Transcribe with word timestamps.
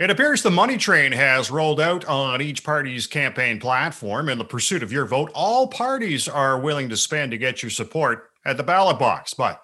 It 0.00 0.10
appears 0.10 0.42
the 0.42 0.50
money 0.50 0.76
train 0.76 1.12
has 1.12 1.52
rolled 1.52 1.80
out 1.80 2.04
on 2.06 2.42
each 2.42 2.64
party's 2.64 3.06
campaign 3.06 3.60
platform. 3.60 4.28
In 4.28 4.38
the 4.38 4.44
pursuit 4.44 4.82
of 4.82 4.90
your 4.90 5.06
vote, 5.06 5.30
all 5.36 5.68
parties 5.68 6.26
are 6.26 6.58
willing 6.58 6.88
to 6.88 6.96
spend 6.96 7.30
to 7.30 7.38
get 7.38 7.62
your 7.62 7.70
support 7.70 8.30
at 8.44 8.56
the 8.56 8.64
ballot 8.64 8.98
box. 8.98 9.34
But 9.34 9.62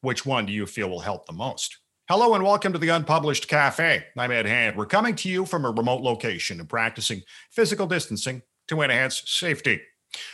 which 0.00 0.24
one 0.24 0.46
do 0.46 0.52
you 0.54 0.64
feel 0.64 0.88
will 0.88 1.00
help 1.00 1.26
the 1.26 1.34
most? 1.34 1.76
Hello 2.08 2.34
and 2.34 2.42
welcome 2.42 2.72
to 2.72 2.78
the 2.78 2.88
Unpublished 2.88 3.48
Cafe. 3.48 4.02
I'm 4.16 4.30
Ed 4.30 4.46
Hand. 4.46 4.76
We're 4.76 4.86
coming 4.86 5.14
to 5.16 5.28
you 5.28 5.44
from 5.44 5.66
a 5.66 5.70
remote 5.70 6.00
location 6.00 6.58
and 6.58 6.68
practicing 6.70 7.20
physical 7.50 7.86
distancing 7.86 8.40
to 8.68 8.80
enhance 8.80 9.24
safety. 9.26 9.82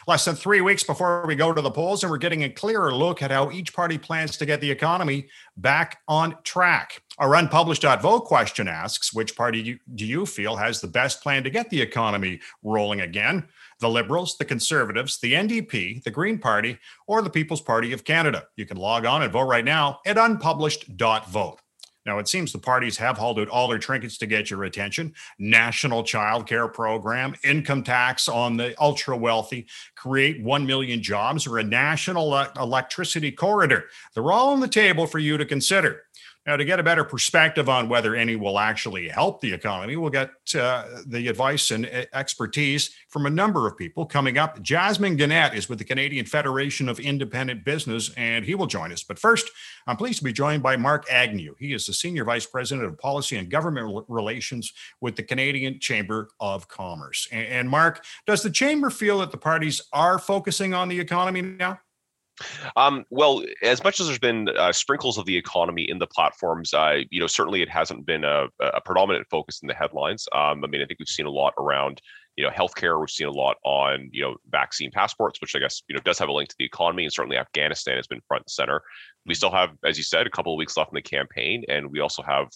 Less 0.07 0.25
than 0.25 0.35
three 0.35 0.61
weeks 0.61 0.85
before 0.85 1.25
we 1.27 1.35
go 1.35 1.53
to 1.53 1.61
the 1.61 1.71
polls, 1.71 2.03
and 2.03 2.11
we're 2.11 2.19
getting 2.19 2.45
a 2.45 2.49
clearer 2.49 2.95
look 2.95 3.23
at 3.23 3.31
how 3.31 3.51
each 3.51 3.73
party 3.73 3.99
plans 3.99 4.37
to 4.37 4.47
get 4.47 4.61
the 4.61 4.71
economy 4.71 5.29
back 5.57 6.01
on 6.09 6.37
track. 6.45 7.03
Our 7.19 7.35
unpublished 7.35 7.83
vote 7.83 8.25
question 8.25 8.69
asks 8.69 9.13
which 9.13 9.37
party 9.37 9.81
do 9.95 10.07
you 10.07 10.27
feel 10.27 10.57
has 10.57 10.81
the 10.81 10.89
best 10.89 11.23
plan 11.23 11.45
to 11.45 11.51
get 11.51 11.71
the 11.71 11.81
economy 11.81 12.41
rolling 12.63 13.01
again? 13.01 13.49
The 13.81 13.89
Liberals, 13.89 14.37
the 14.39 14.45
Conservatives, 14.45 15.19
the 15.21 15.33
NDP, 15.35 16.05
the 16.05 16.11
Green 16.11 16.39
Party, 16.39 16.79
or 17.07 17.23
the 17.23 17.31
People's 17.31 17.61
Party 17.61 17.93
of 17.93 18.05
Canada? 18.05 18.45
You 18.57 18.67
can 18.67 18.77
log 18.77 19.05
on 19.05 19.23
and 19.23 19.33
vote 19.33 19.49
right 19.49 19.65
now 19.65 19.99
at 20.07 20.19
unpublished.vote. 20.19 21.61
Now, 22.05 22.19
it 22.19 22.29
seems 22.29 22.53
the 22.53 22.59
parties 22.59 22.97
have 22.97 23.17
hauled 23.17 23.39
out 23.39 23.49
all 23.49 23.69
their 23.69 23.79
trinkets 23.79 24.19
to 24.19 24.27
get 24.27 24.51
your 24.51 24.65
attention 24.65 25.15
national 25.39 26.03
child 26.03 26.47
care 26.47 26.69
program, 26.69 27.35
income 27.45 27.83
tax 27.83 28.29
on 28.29 28.57
the 28.57 28.81
ultra 28.81 29.17
wealthy, 29.17 29.67
create 29.95 30.43
1 30.43 30.67
million 30.67 31.03
jobs, 31.03 31.47
or 31.47 31.59
a 31.59 31.65
national 31.65 32.37
electricity 32.57 33.31
corridor. 33.31 33.85
They're 34.15 34.33
all 34.33 34.51
on 34.51 34.61
the 34.61 34.69
table 34.69 35.07
for 35.07 35.19
you 35.19 35.37
to 35.37 35.45
consider. 35.45 36.03
Now, 36.45 36.57
to 36.57 36.65
get 36.65 36.81
a 36.81 36.83
better 36.83 37.05
perspective 37.05 37.69
on 37.69 37.89
whether 37.89 38.17
any 38.17 38.35
will 38.35 38.59
actually 38.59 39.09
help 39.09 39.41
the 39.41 39.53
economy, 39.53 39.95
we'll 39.95 40.11
get 40.11 40.31
uh, 40.59 41.03
the 41.07 41.29
advice 41.29 41.71
and 41.71 41.87
uh, 41.87 42.05
expertise 42.13 42.91
from 43.09 43.27
a 43.27 43.31
number 43.31 43.69
of 43.69 43.79
people 43.79 44.05
coming 44.07 44.39
up. 44.39 44.61
Jasmin 44.61 45.17
Guénette 45.17 45.55
is 45.55 45.69
with 45.69 45.79
the 45.79 45.85
Canadian 45.85 46.27
Federation 46.27 46.89
of 46.89 46.99
Independent 46.99 47.65
Business, 47.65 48.13
and 48.17 48.45
he 48.45 48.57
will 48.57 48.67
join 48.67 48.91
us. 48.91 49.05
But 49.05 49.21
first, 49.21 49.49
I'm 49.87 49.97
pleased 49.97 50.19
to 50.19 50.25
be 50.25 50.33
joined 50.33 50.65
by 50.65 50.77
Mark 50.77 51.05
Agnew. 51.09 51.55
He 51.61 51.75
is 51.75 51.87
the 51.87 51.95
Senior 51.95 52.25
Vice 52.25 52.47
President 52.47 52.89
of 52.89 52.99
Policy 52.99 53.37
and 53.37 53.49
Government 53.49 54.05
Relations 54.09 54.73
with 55.01 55.15
the 55.15 55.23
Canadian 55.23 55.79
Chamber 55.79 56.29
of 56.41 56.67
Commerce. 56.67 57.29
And, 57.31 57.71
Mark, 57.71 58.05
does 58.27 58.43
the 58.43 58.51
Chamber 58.51 58.91
feel 58.91 59.21
that 59.21 59.31
the 59.31 59.39
parties 59.39 59.81
are 59.93 60.19
focusing 60.19 60.75
on 60.75 60.89
the 60.89 60.99
economy 60.99 61.43
now? 61.43 61.79
Um, 62.77 63.05
well, 63.11 63.43
as 63.63 63.83
much 63.85 64.01
as 64.01 64.07
there's 64.07 64.19
been 64.19 64.49
uh, 64.49 64.73
sprinkles 64.73 65.19
of 65.19 65.27
the 65.27 65.37
economy 65.37 65.89
in 65.89 65.99
the 65.99 66.07
platforms, 66.07 66.73
uh, 66.75 66.99
you 67.11 67.21
know, 67.21 67.27
certainly 67.27 67.63
it 67.63 67.69
hasn't 67.69 68.07
been 68.07 68.25
a, 68.25 68.47
a 68.61 68.81
predominant 68.81 69.27
focus 69.31 69.61
in 69.63 69.69
the 69.69 69.75
headlines. 69.75 70.27
Um, 70.35 70.65
I 70.65 70.69
mean, 70.69 70.83
I 70.83 70.87
think 70.87 70.99
we've 70.99 71.09
seen 71.09 71.27
a 71.27 71.31
lot 71.31 71.55
around, 71.59 72.01
you 72.37 72.45
know, 72.45 72.51
healthcare. 72.51 72.99
We've 72.99 73.11
seen 73.11 73.29
a 73.29 73.33
lot 73.33 73.57
on, 73.65 74.09
you 74.13 74.23
know, 74.23 74.37
vaccine 74.51 74.91
passports, 74.91 75.41
which 75.41 75.55
I 75.55 75.59
guess 75.59 75.83
you 75.89 75.95
know 75.95 76.03
does 76.05 76.19
have 76.19 76.29
a 76.29 76.33
link 76.33 76.49
to 76.51 76.57
the 76.59 76.65
economy, 76.65 77.05
and 77.05 77.13
certainly 77.13 77.37
Afghanistan 77.37 77.97
has 77.97 78.07
been 78.07 78.21
front 78.27 78.45
and 78.45 78.51
center. 78.51 78.83
We 79.27 79.35
still 79.35 79.53
have, 79.53 79.71
as 79.85 79.99
you 79.99 80.05
said, 80.05 80.27
a 80.27 80.31
couple 80.31 80.53
of 80.53 80.59
weeks 80.59 80.77
left 80.77 80.93
in 80.93 80.97
the 80.97 81.03
campaign, 81.03 81.65
and 81.69 81.91
we 81.91 82.01
also 82.01 82.23
have 82.23 82.49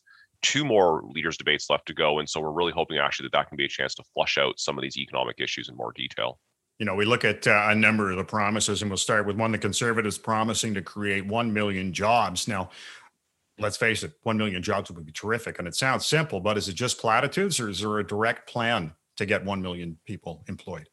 two 0.42 0.64
more 0.64 1.02
leaders 1.08 1.36
debates 1.36 1.70
left 1.70 1.86
to 1.86 1.94
go 1.94 2.18
and 2.18 2.28
so 2.28 2.40
we're 2.40 2.52
really 2.52 2.72
hoping 2.72 2.98
actually 2.98 3.24
that 3.24 3.32
that 3.32 3.48
can 3.48 3.56
be 3.56 3.64
a 3.64 3.68
chance 3.68 3.94
to 3.94 4.04
flush 4.14 4.36
out 4.38 4.58
some 4.58 4.76
of 4.76 4.82
these 4.82 4.98
economic 4.98 5.36
issues 5.38 5.68
in 5.68 5.76
more 5.76 5.92
detail 5.94 6.38
you 6.78 6.84
know, 6.84 6.94
we 6.94 7.04
look 7.04 7.24
at 7.24 7.46
uh, 7.46 7.68
a 7.70 7.74
number 7.74 8.10
of 8.10 8.16
the 8.16 8.24
promises, 8.24 8.82
and 8.82 8.90
we'll 8.90 8.98
start 8.98 9.26
with 9.26 9.36
one 9.36 9.52
the 9.52 9.58
conservatives 9.58 10.18
promising 10.18 10.74
to 10.74 10.82
create 10.82 11.26
1 11.26 11.52
million 11.52 11.92
jobs. 11.92 12.46
Now, 12.46 12.70
let's 13.58 13.76
face 13.76 14.02
it, 14.02 14.12
1 14.22 14.36
million 14.36 14.62
jobs 14.62 14.90
would 14.90 15.06
be 15.06 15.12
terrific. 15.12 15.58
And 15.58 15.66
it 15.66 15.74
sounds 15.74 16.06
simple, 16.06 16.40
but 16.40 16.58
is 16.58 16.68
it 16.68 16.74
just 16.74 16.98
platitudes 16.98 17.58
or 17.58 17.70
is 17.70 17.80
there 17.80 17.98
a 17.98 18.06
direct 18.06 18.48
plan 18.48 18.92
to 19.16 19.24
get 19.24 19.44
1 19.44 19.62
million 19.62 19.96
people 20.04 20.44
employed? 20.48 20.88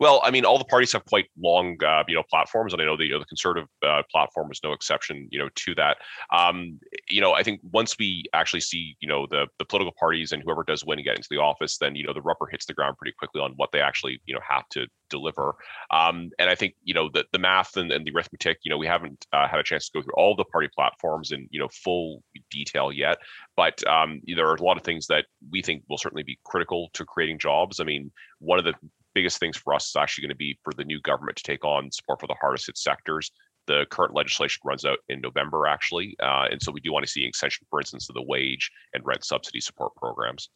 Well, 0.00 0.20
I 0.24 0.30
mean, 0.30 0.44
all 0.44 0.58
the 0.58 0.64
parties 0.64 0.92
have 0.92 1.04
quite 1.06 1.26
long, 1.38 1.76
uh, 1.84 2.04
you 2.08 2.14
know, 2.14 2.22
platforms, 2.28 2.72
and 2.72 2.80
I 2.80 2.84
know 2.84 2.96
the 2.96 3.04
you 3.04 3.12
know, 3.12 3.18
the 3.18 3.26
conservative 3.26 3.68
uh, 3.84 4.02
platform 4.10 4.50
is 4.50 4.60
no 4.62 4.72
exception, 4.72 5.28
you 5.30 5.38
know, 5.38 5.48
to 5.54 5.74
that. 5.76 5.98
Um, 6.36 6.78
you 7.08 7.20
know, 7.20 7.32
I 7.32 7.42
think 7.42 7.60
once 7.72 7.96
we 7.98 8.24
actually 8.32 8.60
see, 8.60 8.96
you 9.00 9.08
know, 9.08 9.26
the 9.30 9.46
the 9.58 9.64
political 9.64 9.92
parties 9.98 10.32
and 10.32 10.42
whoever 10.42 10.64
does 10.64 10.84
win 10.84 10.98
and 10.98 11.04
get 11.04 11.16
into 11.16 11.28
the 11.30 11.38
office, 11.38 11.78
then 11.78 11.94
you 11.96 12.04
know 12.06 12.12
the 12.12 12.22
rubber 12.22 12.46
hits 12.50 12.66
the 12.66 12.74
ground 12.74 12.96
pretty 12.98 13.14
quickly 13.18 13.40
on 13.40 13.52
what 13.56 13.70
they 13.72 13.80
actually, 13.80 14.20
you 14.26 14.34
know, 14.34 14.40
have 14.48 14.68
to 14.70 14.86
deliver. 15.10 15.54
Um, 15.90 16.30
and 16.38 16.50
I 16.50 16.54
think 16.54 16.74
you 16.82 16.94
know 16.94 17.08
the 17.12 17.24
the 17.32 17.38
math 17.38 17.76
and, 17.76 17.90
and 17.92 18.06
the 18.06 18.12
arithmetic, 18.14 18.58
you 18.64 18.70
know, 18.70 18.78
we 18.78 18.86
haven't 18.86 19.26
uh, 19.32 19.48
had 19.48 19.60
a 19.60 19.64
chance 19.64 19.88
to 19.88 19.98
go 19.98 20.02
through 20.02 20.14
all 20.16 20.36
the 20.36 20.44
party 20.44 20.68
platforms 20.74 21.32
in 21.32 21.48
you 21.50 21.60
know 21.60 21.68
full 21.68 22.22
detail 22.50 22.92
yet, 22.92 23.18
but 23.56 23.84
um, 23.86 24.20
there 24.26 24.48
are 24.48 24.54
a 24.54 24.62
lot 24.62 24.76
of 24.76 24.82
things 24.84 25.06
that 25.06 25.26
we 25.50 25.62
think 25.62 25.82
will 25.88 25.98
certainly 25.98 26.22
be 26.22 26.38
critical 26.44 26.88
to 26.94 27.04
creating 27.04 27.38
jobs. 27.38 27.80
I 27.80 27.84
mean, 27.84 28.10
one 28.38 28.58
of 28.58 28.64
the 28.64 28.74
biggest 29.16 29.40
things 29.40 29.56
for 29.56 29.72
us 29.72 29.88
is 29.88 29.96
actually 29.96 30.22
going 30.22 30.36
to 30.36 30.36
be 30.36 30.58
for 30.62 30.74
the 30.74 30.84
new 30.84 31.00
government 31.00 31.36
to 31.38 31.42
take 31.42 31.64
on 31.64 31.90
support 31.90 32.20
for 32.20 32.26
the 32.26 32.36
hardest 32.38 32.66
hit 32.66 32.76
sectors. 32.76 33.30
The 33.66 33.86
current 33.90 34.14
legislation 34.14 34.60
runs 34.62 34.84
out 34.84 34.98
in 35.08 35.22
November, 35.22 35.66
actually, 35.66 36.14
uh, 36.22 36.46
and 36.50 36.60
so 36.62 36.70
we 36.70 36.80
do 36.80 36.92
want 36.92 37.06
to 37.06 37.10
see 37.10 37.24
extension, 37.24 37.66
for 37.70 37.80
instance, 37.80 38.08
of 38.10 38.14
the 38.14 38.22
wage 38.22 38.70
and 38.92 39.02
rent 39.06 39.24
subsidy 39.24 39.60
support 39.60 39.96
programs. 39.96 40.50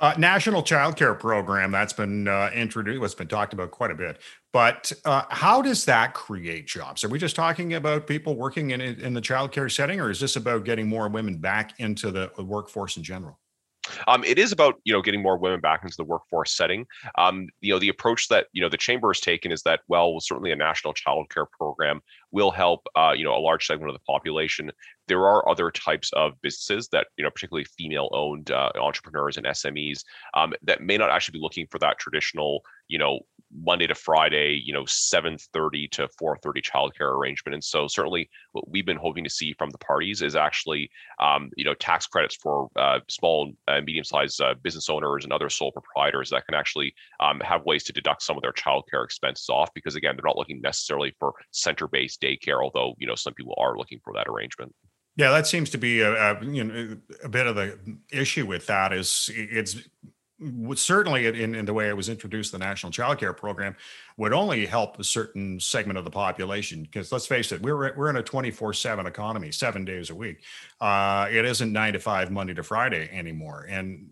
Uh, 0.00 0.12
National 0.18 0.62
Child 0.62 0.96
Care 0.96 1.14
Program 1.14 1.70
that's 1.70 1.92
been 1.92 2.26
uh, 2.26 2.50
introduced, 2.52 3.00
what's 3.00 3.14
been 3.14 3.28
talked 3.28 3.52
about 3.52 3.70
quite 3.70 3.92
a 3.92 3.94
bit. 3.94 4.20
But 4.52 4.90
uh, 5.04 5.22
how 5.30 5.62
does 5.62 5.84
that 5.84 6.12
create 6.12 6.66
jobs? 6.66 7.04
Are 7.04 7.08
we 7.08 7.20
just 7.20 7.36
talking 7.36 7.74
about 7.74 8.08
people 8.08 8.34
working 8.34 8.72
in 8.72 8.80
in 8.80 9.14
the 9.14 9.20
child 9.20 9.52
care 9.52 9.68
setting, 9.68 10.00
or 10.00 10.10
is 10.10 10.18
this 10.18 10.34
about 10.34 10.64
getting 10.64 10.88
more 10.88 11.08
women 11.08 11.38
back 11.38 11.78
into 11.78 12.10
the 12.10 12.32
workforce 12.36 12.96
in 12.96 13.04
general? 13.04 13.38
Um, 14.06 14.24
it 14.24 14.38
is 14.38 14.52
about 14.52 14.76
you 14.84 14.92
know 14.92 15.02
getting 15.02 15.22
more 15.22 15.36
women 15.36 15.60
back 15.60 15.82
into 15.82 15.96
the 15.96 16.04
workforce 16.04 16.56
setting. 16.56 16.86
Um, 17.18 17.48
you 17.60 17.72
know 17.72 17.78
the 17.78 17.88
approach 17.88 18.28
that 18.28 18.46
you 18.52 18.62
know 18.62 18.68
the 18.68 18.76
chamber 18.76 19.08
has 19.10 19.20
taken 19.20 19.52
is 19.52 19.62
that 19.62 19.80
well 19.88 20.20
certainly 20.20 20.52
a 20.52 20.56
national 20.56 20.94
child 20.94 21.30
care 21.30 21.46
program 21.46 22.00
will 22.30 22.50
help 22.50 22.86
uh, 22.96 23.12
you 23.16 23.24
know 23.24 23.34
a 23.34 23.38
large 23.38 23.66
segment 23.66 23.90
of 23.90 23.94
the 23.94 24.04
population. 24.04 24.70
There 25.06 25.26
are 25.26 25.48
other 25.48 25.70
types 25.70 26.10
of 26.14 26.40
businesses 26.42 26.88
that 26.88 27.08
you 27.16 27.24
know 27.24 27.30
particularly 27.30 27.64
female 27.64 28.08
owned 28.12 28.50
uh, 28.50 28.72
entrepreneurs 28.80 29.36
and 29.36 29.46
SMEs 29.46 30.02
um, 30.34 30.52
that 30.62 30.82
may 30.82 30.96
not 30.96 31.10
actually 31.10 31.38
be 31.38 31.42
looking 31.42 31.66
for 31.70 31.78
that 31.80 31.98
traditional 31.98 32.62
you 32.88 32.98
know 32.98 33.20
Monday 33.52 33.86
to 33.86 33.94
Friday, 33.94 34.60
you 34.64 34.72
know, 34.72 34.84
7:30 34.84 35.88
to 35.92 36.08
4:30 36.20 36.62
childcare 36.62 37.16
arrangement. 37.16 37.54
And 37.54 37.64
so 37.64 37.86
certainly 37.86 38.28
what 38.52 38.68
we've 38.68 38.86
been 38.86 38.96
hoping 38.96 39.24
to 39.24 39.30
see 39.30 39.54
from 39.54 39.70
the 39.70 39.78
parties 39.78 40.22
is 40.22 40.36
actually, 40.36 40.90
um, 41.20 41.50
you 41.56 41.64
know, 41.64 41.74
tax 41.74 42.06
credits 42.06 42.36
for 42.36 42.68
uh, 42.76 43.00
small 43.08 43.52
and 43.68 43.86
medium-sized 43.86 44.40
uh, 44.40 44.54
business 44.62 44.88
owners 44.88 45.24
and 45.24 45.32
other 45.32 45.48
sole 45.48 45.72
proprietors 45.72 46.30
that 46.30 46.46
can 46.46 46.54
actually 46.54 46.94
um, 47.20 47.40
have 47.40 47.64
ways 47.64 47.84
to 47.84 47.92
deduct 47.92 48.22
some 48.22 48.36
of 48.36 48.42
their 48.42 48.52
childcare 48.52 49.04
expenses 49.04 49.48
off. 49.48 49.72
Because 49.74 49.94
again, 49.94 50.16
they're 50.16 50.28
not 50.28 50.38
looking 50.38 50.60
necessarily 50.60 51.14
for 51.18 51.34
center-based 51.50 52.20
daycare, 52.20 52.62
although 52.62 52.94
you 52.98 53.06
know 53.06 53.14
some 53.14 53.34
people 53.34 53.54
are 53.58 53.76
looking 53.76 54.00
for 54.02 54.12
that 54.14 54.28
arrangement. 54.28 54.74
Yeah, 55.16 55.30
that 55.30 55.46
seems 55.46 55.70
to 55.70 55.78
be 55.78 56.00
a, 56.00 56.12
a, 56.12 56.44
you 56.44 56.64
know 56.64 56.96
a 57.22 57.28
bit 57.28 57.46
of 57.46 57.54
the 57.54 57.78
issue 58.10 58.46
with 58.46 58.66
that 58.66 58.92
is 58.92 59.30
it's 59.32 59.76
would 60.52 60.78
certainly 60.78 61.26
in, 61.26 61.54
in 61.54 61.64
the 61.64 61.72
way 61.72 61.88
it 61.88 61.96
was 61.96 62.08
introduced 62.08 62.52
the 62.52 62.58
national 62.58 62.92
child 62.92 63.18
care 63.18 63.32
program 63.32 63.74
would 64.16 64.32
only 64.32 64.66
help 64.66 64.98
a 64.98 65.04
certain 65.04 65.58
segment 65.58 65.98
of 65.98 66.04
the 66.04 66.10
population. 66.10 66.82
Because 66.82 67.10
let's 67.12 67.26
face 67.26 67.52
it 67.52 67.62
we're, 67.62 67.94
we're 67.96 68.10
in 68.10 68.16
a 68.16 68.22
24-7 68.22 69.06
economy 69.06 69.50
seven 69.50 69.84
days 69.84 70.10
a 70.10 70.14
week. 70.14 70.42
Uh, 70.80 71.26
it 71.30 71.44
isn't 71.44 71.72
nine 71.72 71.92
to 71.92 71.98
five 71.98 72.30
monday 72.30 72.54
to 72.54 72.62
friday 72.62 73.08
anymore. 73.12 73.66
And 73.68 74.10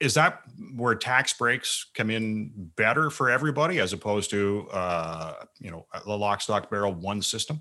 is 0.00 0.14
that 0.14 0.42
where 0.74 0.94
tax 0.94 1.32
breaks 1.32 1.86
come 1.94 2.10
in 2.10 2.50
better 2.76 3.08
for 3.10 3.30
everybody 3.30 3.78
as 3.78 3.92
opposed 3.92 4.30
to 4.30 4.68
uh, 4.72 5.34
you 5.58 5.70
know 5.70 5.86
a 6.06 6.16
lock 6.16 6.40
stock 6.40 6.70
barrel 6.70 6.92
one 6.92 7.22
system 7.22 7.60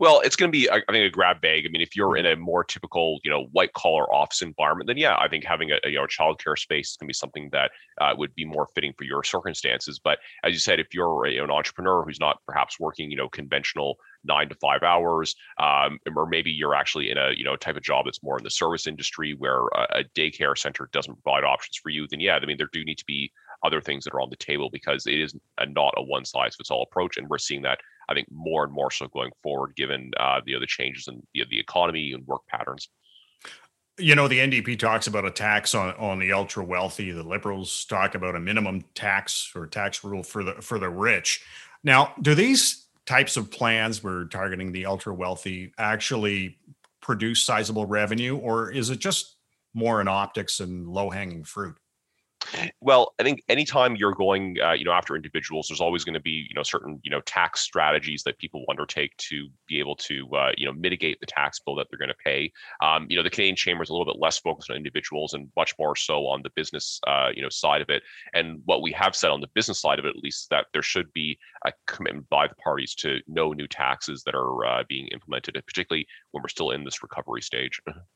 well, 0.00 0.20
it's 0.20 0.36
going 0.36 0.50
to 0.50 0.52
be, 0.52 0.70
I 0.70 0.80
think, 0.90 1.06
a 1.06 1.10
grab 1.10 1.40
bag. 1.40 1.64
I 1.66 1.70
mean, 1.70 1.80
if 1.80 1.96
you're 1.96 2.16
in 2.16 2.26
a 2.26 2.36
more 2.36 2.64
typical, 2.64 3.18
you 3.24 3.30
know, 3.30 3.46
white 3.52 3.72
collar 3.72 4.12
office 4.12 4.42
environment, 4.42 4.86
then 4.86 4.96
yeah, 4.96 5.16
I 5.18 5.28
think 5.28 5.44
having 5.44 5.70
a, 5.70 5.78
you 5.84 5.96
know 5.96 6.06
childcare 6.06 6.58
space 6.58 6.90
is 6.90 6.96
going 6.96 7.06
to 7.06 7.10
be 7.10 7.14
something 7.14 7.48
that 7.52 7.70
uh, 8.00 8.14
would 8.16 8.34
be 8.34 8.44
more 8.44 8.68
fitting 8.74 8.92
for 8.96 9.04
your 9.04 9.22
circumstances. 9.22 9.98
But 10.02 10.18
as 10.44 10.52
you 10.52 10.58
said, 10.58 10.80
if 10.80 10.88
you're 10.92 11.26
a, 11.26 11.38
an 11.38 11.50
entrepreneur 11.50 12.04
who's 12.04 12.20
not 12.20 12.38
perhaps 12.46 12.78
working, 12.80 13.10
you 13.10 13.16
know, 13.16 13.28
conventional 13.28 13.98
nine 14.24 14.48
to 14.48 14.54
five 14.56 14.82
hours, 14.82 15.34
um, 15.58 15.98
or 16.14 16.26
maybe 16.26 16.50
you're 16.50 16.74
actually 16.74 17.10
in 17.10 17.18
a 17.18 17.32
you 17.36 17.44
know 17.44 17.56
type 17.56 17.76
of 17.76 17.82
job 17.82 18.04
that's 18.04 18.22
more 18.22 18.38
in 18.38 18.44
the 18.44 18.50
service 18.50 18.86
industry 18.86 19.34
where 19.38 19.66
a, 19.74 20.00
a 20.00 20.04
daycare 20.14 20.56
center 20.56 20.88
doesn't 20.92 21.22
provide 21.22 21.44
options 21.44 21.76
for 21.76 21.90
you, 21.90 22.06
then 22.10 22.20
yeah, 22.20 22.36
I 22.36 22.46
mean, 22.46 22.56
there 22.56 22.68
do 22.72 22.84
need 22.84 22.98
to 22.98 23.04
be 23.06 23.32
other 23.64 23.80
things 23.80 24.04
that 24.04 24.14
are 24.14 24.20
on 24.20 24.30
the 24.30 24.36
table 24.36 24.68
because 24.70 25.06
it 25.06 25.18
is 25.18 25.34
a, 25.58 25.66
not 25.66 25.94
a 25.96 26.02
one 26.02 26.24
size 26.24 26.54
fits 26.56 26.70
all 26.70 26.82
approach, 26.82 27.16
and 27.16 27.28
we're 27.28 27.38
seeing 27.38 27.62
that 27.62 27.78
I 28.08 28.14
think 28.14 28.28
more 28.30 28.64
and 28.64 28.72
more 28.72 28.90
so 28.90 29.08
going 29.08 29.32
forward, 29.42 29.74
given 29.76 30.12
uh, 30.18 30.40
you 30.46 30.54
know 30.54 30.60
the 30.60 30.66
changes 30.66 31.08
in 31.08 31.22
you 31.32 31.44
know, 31.44 31.48
the 31.50 31.60
economy 31.60 32.12
and 32.12 32.26
work 32.26 32.46
patterns. 32.46 32.88
You 33.98 34.14
know, 34.14 34.28
the 34.28 34.38
NDP 34.38 34.78
talks 34.78 35.06
about 35.06 35.24
a 35.24 35.30
tax 35.30 35.74
on, 35.74 35.94
on 35.94 36.18
the 36.18 36.32
ultra 36.32 36.62
wealthy. 36.62 37.12
The 37.12 37.22
Liberals 37.22 37.86
talk 37.86 38.14
about 38.14 38.36
a 38.36 38.40
minimum 38.40 38.84
tax 38.94 39.50
or 39.54 39.66
tax 39.66 40.04
rule 40.04 40.22
for 40.22 40.44
the 40.44 40.54
for 40.54 40.78
the 40.78 40.90
rich. 40.90 41.42
Now, 41.82 42.14
do 42.20 42.34
these 42.34 42.86
types 43.06 43.36
of 43.36 43.50
plans 43.50 44.02
where 44.02 44.24
targeting 44.24 44.72
the 44.72 44.86
ultra 44.86 45.14
wealthy 45.14 45.72
actually 45.78 46.58
produce 47.00 47.42
sizable 47.42 47.86
revenue, 47.86 48.36
or 48.36 48.70
is 48.70 48.90
it 48.90 48.98
just 48.98 49.36
more 49.74 50.00
in 50.00 50.08
optics 50.08 50.60
and 50.60 50.88
low 50.88 51.10
hanging 51.10 51.44
fruit? 51.44 51.76
Well, 52.80 53.14
I 53.18 53.22
think 53.22 53.42
anytime 53.48 53.96
you're 53.96 54.14
going, 54.14 54.56
uh, 54.62 54.72
you 54.72 54.84
know, 54.84 54.92
after 54.92 55.16
individuals, 55.16 55.68
there's 55.68 55.80
always 55.80 56.04
going 56.04 56.14
to 56.14 56.20
be, 56.20 56.46
you 56.48 56.54
know, 56.54 56.62
certain, 56.62 57.00
you 57.02 57.10
know, 57.10 57.20
tax 57.22 57.60
strategies 57.60 58.22
that 58.24 58.38
people 58.38 58.64
undertake 58.68 59.16
to 59.16 59.48
be 59.66 59.78
able 59.78 59.96
to, 59.96 60.28
uh, 60.34 60.52
you 60.56 60.66
know, 60.66 60.72
mitigate 60.72 61.20
the 61.20 61.26
tax 61.26 61.60
bill 61.60 61.74
that 61.76 61.86
they're 61.90 61.98
going 61.98 62.08
to 62.08 62.14
pay. 62.24 62.52
Um, 62.82 63.06
you 63.08 63.16
know, 63.16 63.22
the 63.22 63.30
Canadian 63.30 63.56
Chamber 63.56 63.82
is 63.82 63.90
a 63.90 63.92
little 63.92 64.06
bit 64.06 64.20
less 64.20 64.38
focused 64.38 64.70
on 64.70 64.76
individuals 64.76 65.34
and 65.34 65.48
much 65.56 65.74
more 65.78 65.96
so 65.96 66.26
on 66.26 66.42
the 66.42 66.50
business, 66.50 67.00
uh, 67.06 67.30
you 67.34 67.42
know, 67.42 67.48
side 67.48 67.82
of 67.82 67.90
it. 67.90 68.02
And 68.34 68.60
what 68.64 68.82
we 68.82 68.92
have 68.92 69.16
said 69.16 69.30
on 69.30 69.40
the 69.40 69.50
business 69.54 69.80
side 69.80 69.98
of 69.98 70.04
it, 70.04 70.10
at 70.10 70.22
least, 70.22 70.44
is 70.44 70.48
that 70.50 70.66
there 70.72 70.82
should 70.82 71.12
be 71.12 71.38
a 71.64 71.72
commitment 71.86 72.28
by 72.28 72.46
the 72.46 72.54
parties 72.56 72.94
to 72.96 73.20
no 73.26 73.52
new 73.52 73.66
taxes 73.66 74.22
that 74.24 74.34
are 74.34 74.64
uh, 74.64 74.84
being 74.88 75.08
implemented, 75.08 75.54
particularly 75.66 76.06
when 76.30 76.42
we're 76.42 76.48
still 76.48 76.70
in 76.70 76.84
this 76.84 77.02
recovery 77.02 77.42
stage. 77.42 77.80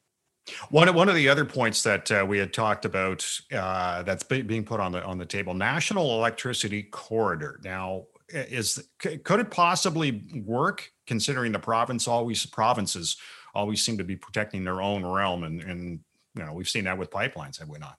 One 0.71 0.93
one 0.95 1.09
of 1.09 1.15
the 1.15 1.29
other 1.29 1.45
points 1.45 1.83
that 1.83 2.11
uh, 2.11 2.25
we 2.27 2.39
had 2.39 2.53
talked 2.53 2.85
about 2.85 3.27
uh, 3.53 4.03
that's 4.03 4.23
being 4.23 4.65
put 4.65 4.81
on 4.81 4.93
the 4.93 5.05
on 5.05 5.19
the 5.19 5.27
table, 5.27 5.55
national 5.55 6.15
electricity 6.15 6.85
corridor. 6.85 7.61
Now, 7.65 8.07
is 8.29 8.89
could 8.99 9.41
it 9.41 9.51
possibly 9.51 10.25
work 10.45 10.91
considering 11.07 11.53
the 11.53 11.59
province 11.59 12.07
always 12.07 12.47
provinces 12.47 13.17
always 13.55 13.85
seem 13.85 13.99
to 13.99 14.05
be 14.05 14.17
protecting 14.17 14.65
their 14.65 14.81
own 14.81 15.05
realm, 15.05 15.45
and 15.45 15.63
and 15.63 16.01
you 16.35 16.45
know 16.45 16.53
we've 16.53 16.69
seen 16.69 16.85
that 16.85 16.99
with 16.99 17.11
pipelines, 17.11 17.59
have 17.59 17.69
we 17.69 17.79
not? 17.79 17.97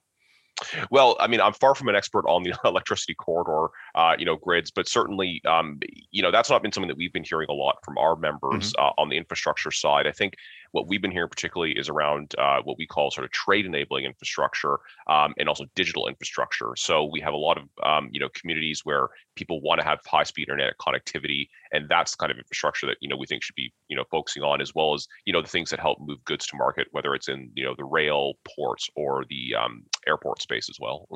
Well, 0.90 1.16
I 1.18 1.26
mean, 1.26 1.40
I'm 1.40 1.54
far 1.54 1.74
from 1.74 1.88
an 1.88 1.96
expert 1.96 2.26
on 2.26 2.42
the 2.42 2.54
electricity 2.64 3.14
corridor, 3.14 3.72
uh, 3.94 4.14
you 4.18 4.24
know, 4.24 4.36
grids, 4.36 4.70
but 4.70 4.88
certainly, 4.88 5.40
um, 5.46 5.78
you 6.10 6.22
know, 6.22 6.30
that's 6.30 6.50
not 6.50 6.62
been 6.62 6.72
something 6.72 6.88
that 6.88 6.96
we've 6.96 7.12
been 7.12 7.24
hearing 7.24 7.48
a 7.50 7.54
lot 7.54 7.78
from 7.84 7.98
our 7.98 8.16
members 8.16 8.72
mm-hmm. 8.72 8.84
uh, 8.84 8.90
on 8.98 9.08
the 9.08 9.16
infrastructure 9.16 9.70
side. 9.70 10.06
I 10.06 10.12
think 10.12 10.34
what 10.72 10.88
we've 10.88 11.02
been 11.02 11.10
hearing 11.10 11.28
particularly 11.28 11.72
is 11.72 11.88
around 11.88 12.34
uh, 12.38 12.60
what 12.64 12.78
we 12.78 12.86
call 12.86 13.10
sort 13.10 13.24
of 13.24 13.30
trade 13.30 13.66
enabling 13.66 14.04
infrastructure 14.04 14.78
um, 15.08 15.34
and 15.38 15.48
also 15.48 15.64
digital 15.74 16.08
infrastructure. 16.08 16.72
So 16.76 17.04
we 17.04 17.20
have 17.20 17.34
a 17.34 17.38
lot 17.38 17.58
of 17.58 17.64
um, 17.84 18.08
you 18.10 18.20
know 18.20 18.28
communities 18.34 18.80
where 18.84 19.08
people 19.36 19.60
want 19.60 19.80
to 19.80 19.86
have 19.86 20.00
high 20.06 20.22
speed 20.22 20.48
internet 20.48 20.74
connectivity, 20.80 21.48
and 21.72 21.88
that's 21.88 22.14
kind 22.14 22.32
of 22.32 22.38
infrastructure 22.38 22.86
that 22.86 22.96
you 23.00 23.08
know 23.08 23.16
we 23.16 23.26
think 23.26 23.42
should 23.42 23.54
be 23.54 23.72
you 23.88 23.96
know 23.96 24.04
focusing 24.10 24.42
on 24.42 24.60
as 24.60 24.74
well 24.74 24.94
as 24.94 25.06
you 25.26 25.32
know 25.32 25.42
the 25.42 25.48
things 25.48 25.70
that 25.70 25.80
help 25.80 25.98
move 26.00 26.24
goods 26.24 26.46
to 26.46 26.56
market, 26.56 26.88
whether 26.92 27.14
it's 27.14 27.28
in 27.28 27.50
you 27.54 27.64
know 27.64 27.74
the 27.76 27.84
rail, 27.84 28.34
ports, 28.56 28.88
or 28.96 29.24
the 29.28 29.54
um, 29.54 29.84
airport 30.06 30.40
space 30.40 30.68
as 30.70 30.78
well. 30.80 31.06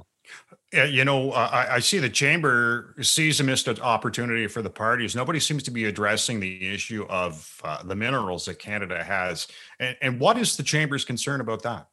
You 0.73 1.05
know, 1.05 1.33
I, 1.33 1.77
I, 1.77 1.79
see 1.79 1.99
the 1.99 2.11
chamber 2.11 2.95
sees 3.01 3.41
a 3.41 3.45
missed 3.45 3.69
opportunity 3.69 4.47
for 4.47 4.63
the 4.63 4.71
parties. 4.71 5.15
Nobody 5.15 5.41
seems 5.41 5.63
to 5.63 5.71
be 5.71 5.85
addressing 5.85 6.41
the 6.41 6.75
issue 6.75 7.07
of 7.09 7.61
uh, 7.65 7.83
the 7.83 7.95
minerals 7.95 8.47
that 8.47 8.59
Canada 8.59 9.03
has. 9.03 9.47
And, 9.79 9.97
and 10.03 10.21
what 10.21 10.37
is 10.37 10.57
the 10.57 10.63
chamber's 10.63 11.05
concern 11.05 11.41
about 11.41 11.63
that? 11.63 11.89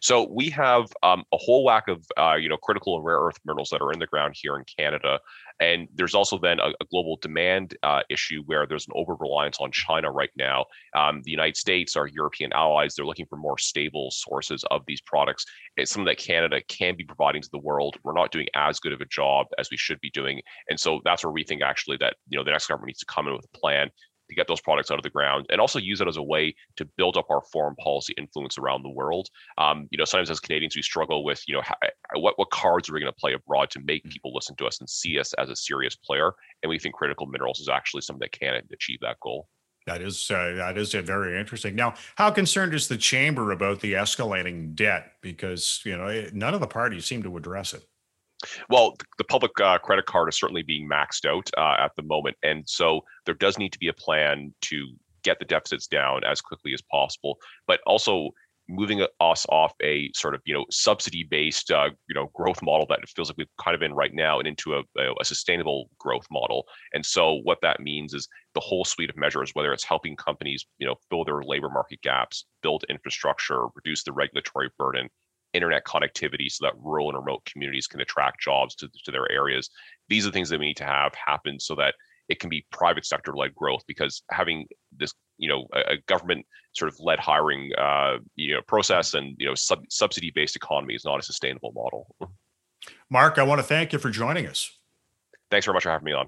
So 0.00 0.28
we 0.30 0.50
have 0.50 0.86
um, 1.02 1.24
a 1.32 1.36
whole 1.36 1.64
whack 1.64 1.88
of 1.88 2.04
uh, 2.16 2.34
you 2.34 2.48
know 2.48 2.56
critical 2.56 2.96
and 2.96 3.04
rare 3.04 3.18
earth 3.18 3.38
minerals 3.44 3.70
that 3.70 3.80
are 3.80 3.92
in 3.92 3.98
the 3.98 4.06
ground 4.06 4.34
here 4.36 4.56
in 4.56 4.64
Canada, 4.64 5.20
and 5.60 5.88
there's 5.94 6.14
also 6.14 6.38
then 6.38 6.60
a, 6.60 6.68
a 6.80 6.84
global 6.90 7.18
demand 7.20 7.76
uh, 7.82 8.00
issue 8.10 8.42
where 8.46 8.66
there's 8.66 8.86
an 8.86 8.92
over 8.94 9.14
reliance 9.14 9.58
on 9.60 9.70
China 9.72 10.10
right 10.10 10.30
now. 10.36 10.64
Um, 10.94 11.22
the 11.24 11.30
United 11.30 11.56
States, 11.56 11.96
our 11.96 12.06
European 12.06 12.52
allies, 12.52 12.94
they're 12.94 13.06
looking 13.06 13.26
for 13.26 13.36
more 13.36 13.58
stable 13.58 14.10
sources 14.10 14.64
of 14.70 14.82
these 14.86 15.00
products. 15.00 15.44
It's 15.76 15.92
something 15.92 16.06
that 16.06 16.18
Canada 16.18 16.60
can 16.68 16.96
be 16.96 17.04
providing 17.04 17.42
to 17.42 17.50
the 17.52 17.58
world. 17.58 17.96
We're 18.04 18.12
not 18.12 18.32
doing 18.32 18.46
as 18.54 18.80
good 18.80 18.92
of 18.92 19.00
a 19.00 19.06
job 19.06 19.46
as 19.58 19.70
we 19.70 19.76
should 19.76 20.00
be 20.00 20.10
doing, 20.10 20.40
and 20.68 20.78
so 20.78 21.00
that's 21.04 21.24
where 21.24 21.32
we 21.32 21.44
think 21.44 21.62
actually 21.62 21.96
that 21.98 22.16
you 22.28 22.38
know 22.38 22.44
the 22.44 22.50
next 22.50 22.66
government 22.66 22.88
needs 22.88 23.00
to 23.00 23.06
come 23.06 23.26
in 23.26 23.34
with 23.34 23.44
a 23.44 23.58
plan 23.58 23.90
to 24.28 24.34
get 24.34 24.46
those 24.46 24.60
products 24.60 24.90
out 24.90 24.98
of 24.98 25.02
the 25.02 25.10
ground 25.10 25.46
and 25.50 25.60
also 25.60 25.78
use 25.78 26.00
it 26.00 26.08
as 26.08 26.16
a 26.16 26.22
way 26.22 26.54
to 26.76 26.84
build 26.96 27.16
up 27.16 27.26
our 27.30 27.42
foreign 27.52 27.74
policy 27.76 28.14
influence 28.18 28.58
around 28.58 28.82
the 28.82 28.90
world. 28.90 29.28
Um, 29.56 29.88
you 29.90 29.98
know, 29.98 30.04
sometimes 30.04 30.30
as 30.30 30.40
Canadians, 30.40 30.76
we 30.76 30.82
struggle 30.82 31.24
with, 31.24 31.42
you 31.46 31.54
know, 31.54 31.62
how, 31.62 31.74
what, 32.14 32.38
what 32.38 32.50
cards 32.50 32.88
are 32.88 32.94
we 32.94 33.00
going 33.00 33.12
to 33.12 33.20
play 33.20 33.32
abroad 33.32 33.70
to 33.70 33.80
make 33.84 34.04
mm. 34.04 34.10
people 34.10 34.34
listen 34.34 34.56
to 34.56 34.66
us 34.66 34.80
and 34.80 34.88
see 34.88 35.18
us 35.18 35.32
as 35.34 35.50
a 35.50 35.56
serious 35.56 35.96
player. 35.96 36.32
And 36.62 36.70
we 36.70 36.78
think 36.78 36.94
critical 36.94 37.26
minerals 37.26 37.60
is 37.60 37.68
actually 37.68 38.02
something 38.02 38.20
that 38.20 38.38
can 38.38 38.62
achieve 38.72 38.98
that 39.02 39.20
goal. 39.20 39.48
That 39.86 40.02
is 40.02 40.30
uh, 40.30 40.52
that 40.56 40.76
is 40.76 40.92
very 40.92 41.40
interesting. 41.40 41.74
Now, 41.74 41.94
how 42.16 42.30
concerned 42.30 42.74
is 42.74 42.88
the 42.88 42.98
chamber 42.98 43.52
about 43.52 43.80
the 43.80 43.94
escalating 43.94 44.74
debt? 44.74 45.12
Because 45.22 45.80
you 45.82 45.96
know 45.96 46.26
none 46.34 46.52
of 46.52 46.60
the 46.60 46.66
parties 46.66 47.06
seem 47.06 47.22
to 47.22 47.34
address 47.38 47.72
it. 47.72 47.84
Well, 48.70 48.96
the 49.18 49.24
public 49.24 49.52
uh, 49.60 49.78
credit 49.78 50.06
card 50.06 50.28
is 50.28 50.38
certainly 50.38 50.62
being 50.62 50.88
maxed 50.88 51.26
out 51.26 51.50
uh, 51.58 51.76
at 51.82 51.92
the 51.96 52.02
moment, 52.02 52.36
and 52.42 52.62
so 52.68 53.00
there 53.26 53.34
does 53.34 53.58
need 53.58 53.72
to 53.72 53.78
be 53.78 53.88
a 53.88 53.92
plan 53.92 54.54
to 54.62 54.86
get 55.24 55.38
the 55.38 55.44
deficits 55.44 55.86
down 55.88 56.22
as 56.24 56.40
quickly 56.40 56.72
as 56.72 56.82
possible. 56.82 57.38
But 57.66 57.80
also 57.86 58.30
moving 58.68 59.04
us 59.20 59.46
off 59.48 59.72
a 59.82 60.10
sort 60.14 60.34
of 60.34 60.42
you 60.44 60.54
know 60.54 60.64
subsidy 60.70 61.26
based 61.28 61.70
uh, 61.70 61.88
you 62.08 62.14
know 62.14 62.30
growth 62.34 62.60
model 62.62 62.86
that 62.88 62.98
it 63.02 63.08
feels 63.08 63.28
like 63.28 63.38
we've 63.38 63.46
kind 63.58 63.74
of 63.74 63.82
in 63.82 63.94
right 63.94 64.14
now 64.14 64.38
and 64.38 64.46
into 64.46 64.74
a, 64.74 64.82
a, 65.20 65.24
sustainable 65.24 65.88
growth 65.98 66.26
model 66.30 66.66
and 66.92 67.04
so 67.04 67.40
what 67.44 67.58
that 67.62 67.80
means 67.80 68.12
is 68.12 68.28
the 68.54 68.60
whole 68.60 68.84
suite 68.84 69.10
of 69.10 69.16
measures 69.16 69.50
whether 69.54 69.72
it's 69.72 69.84
helping 69.84 70.14
companies 70.16 70.66
you 70.78 70.86
know 70.86 70.94
fill 71.08 71.24
their 71.24 71.42
labor 71.42 71.70
market 71.70 72.00
gaps 72.02 72.44
build 72.62 72.84
infrastructure 72.90 73.66
reduce 73.74 74.04
the 74.04 74.12
regulatory 74.12 74.68
burden 74.78 75.08
internet 75.78 76.12
connectivity 76.12 76.50
so 76.50 76.64
that 76.64 76.74
rural 76.82 77.08
and 77.08 77.18
remote 77.18 77.44
communities 77.44 77.86
can 77.86 78.00
attract 78.00 78.40
jobs 78.40 78.74
to, 78.76 78.88
to 79.04 79.10
their 79.10 79.30
areas. 79.30 79.70
These 80.08 80.24
are 80.24 80.30
the 80.30 80.32
things 80.32 80.48
that 80.48 80.60
we 80.60 80.66
need 80.66 80.76
to 80.78 80.84
have 80.84 81.12
happen 81.14 81.60
so 81.60 81.74
that 81.76 81.94
it 82.28 82.40
can 82.40 82.50
be 82.50 82.66
private 82.70 83.06
sector 83.06 83.34
led 83.34 83.54
growth 83.54 83.82
because 83.86 84.22
having 84.30 84.66
this 84.96 85.14
you 85.38 85.48
know 85.48 85.66
a, 85.72 85.92
a 85.92 85.96
government 86.06 86.44
sort 86.72 86.92
of 86.92 86.98
led 87.00 87.18
hiring 87.18 87.70
uh, 87.78 88.18
you 88.36 88.54
know 88.54 88.60
process 88.66 89.14
and 89.14 89.34
you 89.38 89.46
know 89.46 89.54
sub- 89.54 89.90
subsidy 89.90 90.30
based 90.34 90.56
economy 90.56 90.94
is 90.94 91.04
not 91.04 91.18
a 91.18 91.22
sustainable 91.22 91.72
model. 91.74 92.14
Mark 93.10 93.38
i 93.38 93.42
want 93.42 93.58
to 93.58 93.62
thank 93.62 93.92
you 93.92 93.98
for 93.98 94.10
joining 94.10 94.46
us. 94.46 94.70
Thanks 95.50 95.64
very 95.64 95.74
much 95.74 95.84
for 95.84 95.90
having 95.90 96.04
me 96.04 96.12
on 96.12 96.26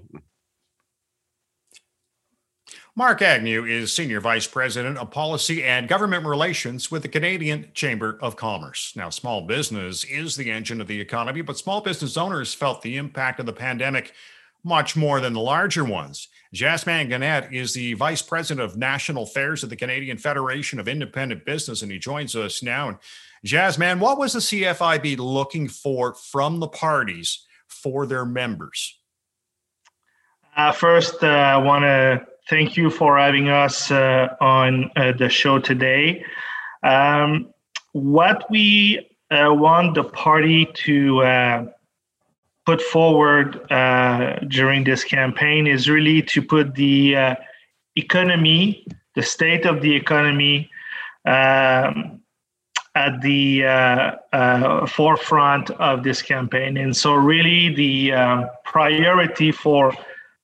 Mark 2.93 3.21
Agnew 3.21 3.63
is 3.63 3.93
Senior 3.93 4.19
Vice 4.19 4.47
President 4.47 4.97
of 4.97 5.11
Policy 5.11 5.63
and 5.63 5.87
Government 5.87 6.25
Relations 6.25 6.91
with 6.91 7.03
the 7.03 7.07
Canadian 7.07 7.69
Chamber 7.73 8.19
of 8.21 8.35
Commerce. 8.35 8.91
Now, 8.97 9.09
small 9.09 9.47
business 9.47 10.03
is 10.03 10.35
the 10.35 10.51
engine 10.51 10.81
of 10.81 10.87
the 10.87 10.99
economy, 10.99 11.41
but 11.41 11.57
small 11.57 11.79
business 11.79 12.17
owners 12.17 12.53
felt 12.53 12.81
the 12.81 12.97
impact 12.97 13.39
of 13.39 13.45
the 13.45 13.53
pandemic 13.53 14.11
much 14.65 14.97
more 14.97 15.21
than 15.21 15.31
the 15.31 15.39
larger 15.39 15.85
ones. 15.85 16.27
Jasmin 16.53 17.07
Guénette 17.07 17.53
is 17.53 17.73
the 17.73 17.93
Vice 17.93 18.21
President 18.21 18.59
of 18.59 18.75
National 18.75 19.23
Affairs 19.23 19.63
at 19.63 19.69
the 19.69 19.77
Canadian 19.77 20.17
Federation 20.17 20.77
of 20.77 20.89
Independent 20.89 21.45
Business, 21.45 21.81
and 21.81 21.93
he 21.93 21.97
joins 21.97 22.35
us 22.35 22.61
now. 22.61 22.89
And 22.89 22.97
Jasmin, 23.45 24.01
what 24.01 24.19
was 24.19 24.33
the 24.33 24.39
CFIB 24.39 25.17
looking 25.17 25.69
for 25.69 26.13
from 26.13 26.59
the 26.59 26.67
parties 26.67 27.45
for 27.69 28.05
their 28.05 28.25
members? 28.25 28.99
Uh, 30.57 30.73
first, 30.73 31.23
uh, 31.23 31.27
I 31.27 31.55
want 31.55 31.83
to 31.83 32.27
thank 32.49 32.77
you 32.77 32.89
for 32.89 33.17
having 33.17 33.49
us 33.49 33.91
uh, 33.91 34.35
on 34.39 34.91
uh, 34.95 35.11
the 35.13 35.29
show 35.29 35.59
today. 35.59 36.23
Um, 36.83 37.53
what 37.93 38.49
we 38.49 39.09
uh, 39.29 39.53
want 39.53 39.95
the 39.95 40.03
party 40.03 40.65
to 40.73 41.23
uh, 41.23 41.65
put 42.65 42.81
forward 42.81 43.71
uh, 43.71 44.39
during 44.47 44.83
this 44.83 45.03
campaign 45.03 45.67
is 45.67 45.89
really 45.89 46.21
to 46.23 46.41
put 46.41 46.75
the 46.75 47.15
uh, 47.15 47.35
economy, 47.95 48.85
the 49.15 49.23
state 49.23 49.65
of 49.65 49.81
the 49.81 49.95
economy, 49.95 50.69
um, 51.25 52.19
at 52.93 53.21
the 53.21 53.61
forefront 54.89 55.69
of 55.71 56.03
this 56.03 56.21
campaign. 56.21 56.75
And 56.75 56.95
so, 56.95 57.13
really, 57.13 57.73
the 57.73 58.11
um, 58.11 58.49
priority 58.65 59.53
for 59.53 59.93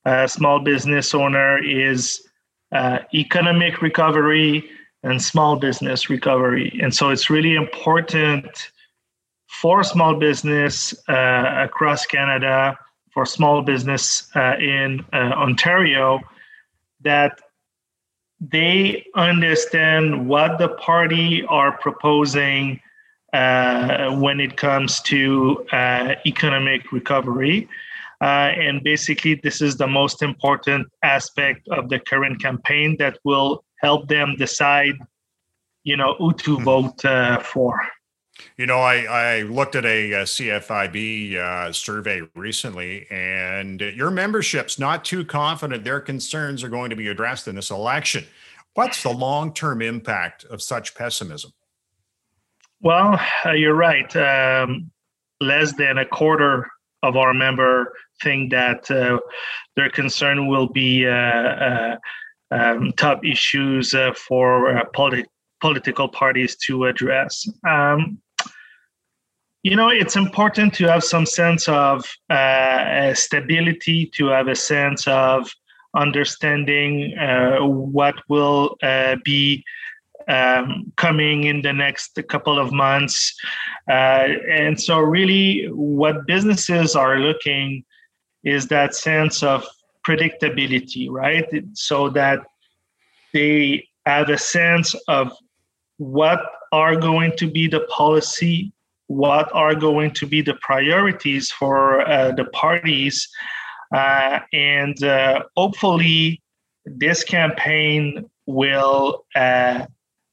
uh, 0.04 0.26
small 0.26 0.60
business 0.60 1.14
owner 1.14 1.62
is 1.62 2.22
uh, 2.72 2.98
economic 3.14 3.82
recovery 3.82 4.68
and 5.02 5.22
small 5.22 5.56
business 5.56 6.10
recovery. 6.10 6.78
And 6.82 6.94
so 6.94 7.10
it's 7.10 7.30
really 7.30 7.54
important 7.54 8.70
for 9.48 9.82
small 9.82 10.14
business 10.14 10.94
uh, 11.08 11.54
across 11.58 12.04
Canada, 12.06 12.78
for 13.12 13.24
small 13.24 13.62
business 13.62 14.28
uh, 14.34 14.56
in 14.58 15.04
uh, 15.12 15.16
Ontario, 15.16 16.20
that 17.00 17.40
they 18.40 19.04
understand 19.14 20.28
what 20.28 20.58
the 20.58 20.68
party 20.68 21.44
are 21.48 21.76
proposing 21.78 22.80
uh, 23.32 24.14
when 24.16 24.40
it 24.40 24.56
comes 24.56 25.00
to 25.00 25.66
economic 26.24 26.92
recovery 26.92 27.68
uh, 28.20 28.50
and 28.56 28.82
basically, 28.82 29.34
this 29.34 29.62
is 29.62 29.76
the 29.76 29.86
most 29.86 30.22
important 30.22 30.88
aspect 31.04 31.68
of 31.68 31.88
the 31.88 32.00
current 32.00 32.42
campaign 32.42 32.96
that 32.98 33.18
will 33.24 33.64
help 33.80 34.08
them 34.08 34.34
decide, 34.36 34.94
you 35.84 35.96
know, 35.96 36.14
who 36.18 36.32
to 36.34 36.56
hmm. 36.56 36.64
vote 36.64 37.04
uh, 37.04 37.38
for. 37.38 37.80
You 38.56 38.66
know, 38.66 38.78
I, 38.78 39.02
I 39.02 39.42
looked 39.42 39.74
at 39.74 39.84
a, 39.84 40.12
a 40.12 40.22
CFIB 40.22 41.36
uh, 41.36 41.72
survey 41.72 42.22
recently, 42.34 43.06
and 43.10 43.80
your 43.80 44.10
membership's 44.10 44.78
not 44.78 45.04
too 45.04 45.24
confident 45.24 45.84
their 45.84 46.00
concerns 46.00 46.62
are 46.62 46.68
going 46.68 46.90
to 46.90 46.96
be 46.96 47.08
addressed 47.08 47.48
in 47.48 47.56
this 47.56 47.70
election. 47.70 48.24
What's 48.74 49.02
the 49.02 49.10
long 49.10 49.52
term 49.52 49.82
impact 49.82 50.44
of 50.44 50.62
such 50.62 50.94
pessimism? 50.94 51.52
Well, 52.80 53.20
uh, 53.44 53.52
you're 53.52 53.74
right. 53.74 54.14
Um, 54.16 54.90
less 55.40 55.72
than 55.74 55.98
a 55.98 56.04
quarter 56.04 56.68
of 57.02 57.16
our 57.16 57.34
member 57.34 57.92
think 58.22 58.50
that 58.50 58.90
uh, 58.90 59.18
their 59.76 59.90
concern 59.90 60.48
will 60.48 60.68
be 60.68 61.06
uh, 61.06 61.10
uh 61.10 61.96
um, 62.50 62.92
top 62.96 63.22
issues 63.26 63.92
uh, 63.92 64.10
for 64.14 64.82
politi- 64.94 65.26
political 65.60 66.08
parties 66.08 66.56
to 66.56 66.86
address. 66.86 67.46
Um, 67.68 68.18
you 69.62 69.76
know, 69.76 69.90
it's 69.90 70.16
important 70.16 70.72
to 70.74 70.86
have 70.86 71.04
some 71.04 71.26
sense 71.26 71.68
of 71.68 72.06
stability, 73.14 74.06
to 74.14 74.28
have 74.28 74.48
a 74.48 74.54
sense 74.54 75.06
of 75.06 75.50
understanding 75.94 77.12
what 77.60 78.14
will 78.30 78.78
be 79.26 79.62
um, 80.28 80.92
coming 80.96 81.44
in 81.44 81.62
the 81.62 81.72
next 81.72 82.18
couple 82.28 82.58
of 82.58 82.72
months. 82.72 83.34
Uh, 83.88 84.28
and 84.50 84.80
so, 84.80 84.98
really, 84.98 85.66
what 85.72 86.26
businesses 86.26 86.94
are 86.94 87.18
looking 87.18 87.84
is 88.44 88.68
that 88.68 88.94
sense 88.94 89.42
of 89.42 89.64
predictability, 90.06 91.08
right? 91.10 91.46
So 91.72 92.08
that 92.10 92.40
they 93.32 93.88
have 94.06 94.28
a 94.30 94.38
sense 94.38 94.94
of 95.08 95.32
what 95.98 96.40
are 96.72 96.96
going 96.96 97.32
to 97.36 97.50
be 97.50 97.66
the 97.66 97.80
policy, 97.88 98.72
what 99.06 99.50
are 99.52 99.74
going 99.74 100.12
to 100.12 100.26
be 100.26 100.42
the 100.42 100.54
priorities 100.60 101.50
for 101.50 102.06
uh, 102.08 102.32
the 102.32 102.44
parties, 102.46 103.28
uh, 103.94 104.40
and 104.52 105.02
uh, 105.02 105.42
hopefully 105.56 106.42
this 106.84 107.24
campaign 107.24 108.28
will 108.46 109.24
uh, 109.34 109.86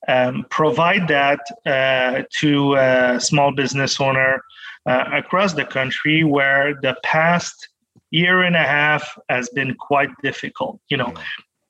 um, 0.07 0.45
provide 0.49 1.07
that 1.07 1.39
uh, 1.65 2.23
to 2.39 2.75
a 2.75 3.19
small 3.19 3.51
business 3.51 3.99
owner 3.99 4.43
uh, 4.85 5.05
across 5.13 5.53
the 5.53 5.65
country 5.65 6.23
where 6.23 6.75
the 6.81 6.95
past 7.03 7.69
year 8.11 8.43
and 8.43 8.55
a 8.55 8.63
half 8.63 9.17
has 9.29 9.49
been 9.49 9.75
quite 9.75 10.09
difficult. 10.21 10.79
You 10.89 10.97
know, 10.97 11.13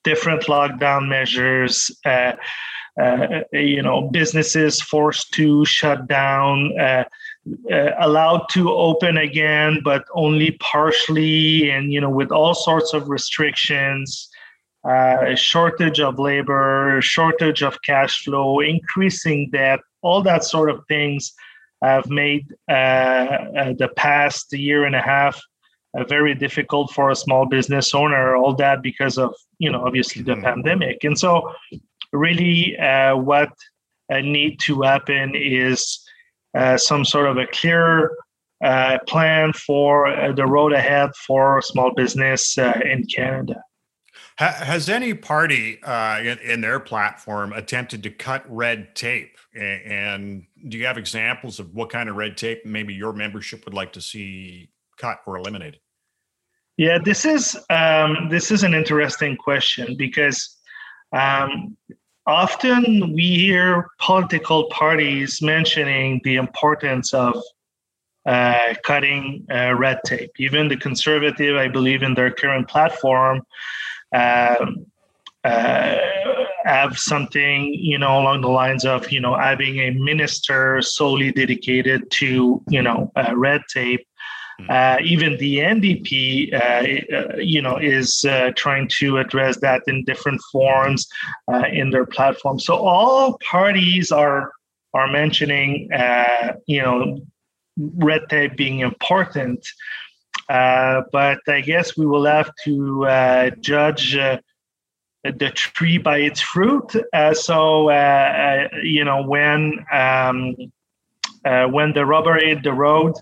different 0.04 0.44
lockdown 0.44 1.08
measures. 1.08 1.92
Uh, 2.06 2.34
uh, 3.02 3.42
you 3.52 3.82
know, 3.82 4.10
businesses 4.10 4.82
forced 4.82 5.34
to 5.34 5.66
shut 5.66 6.08
down, 6.08 6.72
uh, 6.80 7.04
uh, 7.70 7.92
allowed 8.00 8.46
to 8.50 8.72
open 8.72 9.18
again, 9.18 9.82
but 9.84 10.06
only 10.14 10.52
partially, 10.62 11.70
and 11.70 11.92
you 11.92 12.00
know, 12.00 12.10
with 12.10 12.32
all 12.32 12.54
sorts 12.54 12.94
of 12.94 13.10
restrictions 13.10 14.30
uh, 14.88 15.34
shortage 15.36 16.00
of 16.00 16.20
labor, 16.20 17.00
shortage 17.02 17.64
of 17.64 17.82
cash 17.82 18.24
flow, 18.24 18.60
increasing 18.60 19.50
debt, 19.52 19.80
all 20.02 20.22
that 20.22 20.44
sort 20.44 20.70
of 20.70 20.86
things 20.88 21.34
have 21.82 22.08
made 22.10 22.46
uh, 22.70 22.74
uh, 22.74 23.74
the 23.78 23.90
past 23.96 24.54
year 24.54 24.86
and 24.86 24.96
a 24.96 25.02
half 25.02 25.42
uh, 25.98 26.04
very 26.04 26.36
difficult 26.36 26.92
for 26.92 27.10
a 27.10 27.16
small 27.16 27.46
business 27.46 27.96
owner. 27.96 28.36
All 28.36 28.54
that 28.56 28.82
because 28.82 29.18
of 29.18 29.34
you 29.60 29.72
know 29.72 29.84
obviously 29.86 30.22
the 30.22 30.34
mm-hmm. 30.34 30.44
pandemic, 30.44 31.04
and 31.04 31.18
so 31.18 31.52
really 32.14 32.78
uh, 32.78 33.16
what 33.16 33.52
uh, 34.12 34.20
need 34.20 34.60
to 34.62 34.82
happen 34.82 35.34
is 35.36 36.02
some 36.78 37.04
sort 37.04 37.28
of 37.28 37.38
a 37.38 37.48
clear 37.48 38.16
plan 39.08 39.52
for 39.54 40.34
the 40.36 40.46
road 40.46 40.74
ahead 40.74 41.10
for 41.28 41.62
small 41.62 41.94
business 41.94 42.58
in 42.58 43.06
Canada. 43.14 43.62
Has 44.38 44.90
any 44.90 45.14
party 45.14 45.82
uh, 45.84 46.20
in, 46.20 46.38
in, 46.40 46.62
their 46.62 46.80
platform 46.80 47.54
attempted 47.54 48.04
to 48.04 48.10
cut 48.10 48.44
red 48.50 48.94
tape? 48.94 49.38
And 49.54 50.46
do 50.68 50.78
you 50.78 50.86
have 50.86 50.98
examples 50.98 51.60
of 51.60 51.74
what 51.74 51.90
kind 51.90 52.10
of 52.10 52.18
red 52.18 52.36
tape 52.36 52.66
maybe 52.66 52.94
your 52.94 53.14
membership 53.14 53.64
would 53.64 53.74
like 53.74 53.94
to 53.94 54.02
see 54.02 54.70
cut 54.98 55.20
or 55.26 55.38
eliminated? 55.38 55.80
Yeah, 56.78 56.98
this 56.98 57.24
is 57.24 57.58
um, 57.70 58.28
this 58.30 58.52
is 58.52 58.64
an 58.64 58.74
interesting 58.74 59.38
question 59.38 59.96
because 59.96 60.58
um, 61.14 61.78
often 62.28 63.14
we 63.14 63.36
hear 63.36 63.88
political 64.02 64.66
parties 64.70 65.42
mentioning 65.42 66.20
the 66.26 66.36
importance 66.36 67.14
of 67.14 67.42
uh, 68.26 68.74
cutting 68.84 69.46
uh, 69.50 69.74
red 69.76 70.00
tape. 70.06 70.32
Even 70.40 70.68
the 70.68 70.76
conservative, 70.76 71.56
I 71.56 71.70
believe, 71.70 72.04
in 72.04 72.14
their 72.14 72.32
current 72.32 72.68
platform, 72.68 73.44
have 76.66 76.98
something 76.98 77.74
you 77.74 77.98
know 77.98 78.20
along 78.20 78.42
the 78.42 78.50
lines 78.50 78.86
of 78.86 79.12
you 79.12 79.20
know 79.20 79.36
having 79.36 79.78
a 79.80 79.92
minister 79.92 80.82
solely 80.82 81.32
dedicated 81.32 82.10
to 82.10 82.62
you 82.70 82.82
know 82.82 83.12
uh, 83.16 83.32
red 83.36 83.62
tape 83.72 84.06
hmm. 84.60 84.66
uh, 84.70 84.98
even 85.04 85.38
the 85.38 85.58
NDP, 85.58 86.54
uh, 86.54 87.16
uh, 87.18 87.38
you 87.38 87.62
know, 87.62 87.78
is 87.78 88.26
uh, 88.26 88.52
trying 88.56 88.88
to 89.00 89.18
address 89.18 89.60
that 89.60 89.84
in 89.88 90.06
different 90.06 90.42
forms 90.52 91.08
uh, 91.52 91.66
in 91.72 91.90
their 91.90 92.06
platform. 92.06 92.60
So 92.60 92.76
all 92.76 93.38
parties 93.40 94.12
are 94.12 94.52
are 94.94 95.10
mentioning, 95.12 95.90
you 96.68 96.82
know, 96.82 97.20
red 97.78 98.22
tape 98.30 98.56
being 98.56 98.80
important. 98.80 99.68
Uh, 100.48 101.02
but 101.12 101.40
I 101.48 101.62
guess 101.62 101.98
we 101.98 102.06
will 102.06 102.26
have 102.26 102.52
to 102.66 103.06
uh, 103.06 103.50
judge 103.60 104.16
uh, 104.16 104.40
the 105.24 105.50
tree 105.50 105.98
by 105.98 106.20
its 106.20 106.40
fruit. 106.40 106.96
Uh, 107.14 107.34
so 107.34 107.90
uh, 107.90 108.68
you 108.84 109.04
know 109.04 109.24
when 109.24 109.86
um, 109.92 110.56
when 111.44 111.94
the 111.94 112.06
rubber 112.06 112.36
hit 112.36 112.64
the 112.64 112.74
road, 112.74 113.14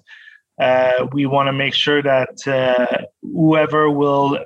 we 1.14 1.26
want 1.26 1.48
to 1.48 1.54
make 1.54 1.74
sure 1.74 2.02
that 2.02 3.00
whoever 3.22 3.90
will 3.90 4.38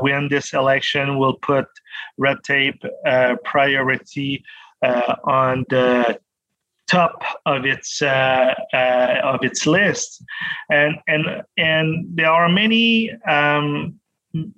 win 0.00 0.28
this 0.28 0.52
election 0.52 1.18
will 1.18 1.34
put 1.34 1.66
red 2.16 2.38
tape 2.44 2.82
priority 3.44 4.44
on 4.82 5.64
the 5.68 6.18
top 6.90 7.22
of 7.46 7.64
its 7.64 8.02
uh, 8.02 8.54
uh, 8.72 9.20
of 9.22 9.40
its 9.42 9.66
list, 9.66 10.22
and 10.70 10.96
and 11.06 11.42
and 11.56 12.06
there 12.14 12.30
are 12.30 12.48
many 12.48 13.10
um, 13.28 13.94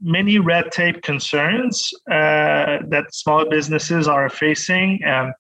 many 0.00 0.38
red 0.38 0.72
tape 0.72 1.02
concerns 1.02 1.92
uh, 2.10 2.78
that 2.88 3.04
small 3.10 3.48
businesses 3.48 4.08
are 4.08 4.30
facing, 4.30 5.04
um, 5.04 5.32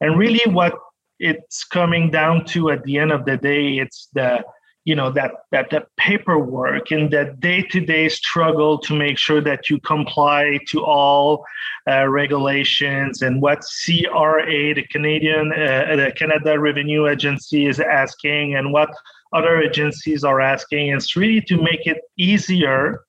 and 0.00 0.18
really 0.18 0.50
what 0.52 0.74
it's 1.18 1.64
coming 1.64 2.10
down 2.10 2.44
to 2.44 2.70
at 2.70 2.82
the 2.84 2.98
end 2.98 3.10
of 3.10 3.24
the 3.24 3.36
day, 3.36 3.78
it's 3.78 4.08
the 4.12 4.44
you 4.86 4.94
know 4.94 5.10
that 5.10 5.32
that 5.50 5.68
that 5.70 5.88
paperwork 5.96 6.92
and 6.92 7.10
that 7.10 7.40
day-to-day 7.40 8.08
struggle 8.08 8.78
to 8.78 8.94
make 8.94 9.18
sure 9.18 9.40
that 9.40 9.68
you 9.68 9.80
comply 9.80 10.58
to 10.68 10.84
all 10.84 11.44
uh, 11.90 12.06
regulations 12.08 13.20
and 13.20 13.42
what 13.42 13.64
CRA, 13.84 14.74
the 14.74 14.86
Canadian 14.90 15.52
uh, 15.52 15.96
the 15.96 16.12
Canada 16.16 16.58
Revenue 16.58 17.08
Agency, 17.08 17.66
is 17.66 17.80
asking, 17.80 18.54
and 18.54 18.72
what 18.72 18.90
other 19.32 19.60
agencies 19.60 20.22
are 20.22 20.40
asking. 20.40 20.88
It's 20.88 21.16
really 21.16 21.40
to 21.42 21.60
make 21.60 21.84
it 21.86 21.98
easier 22.16 23.04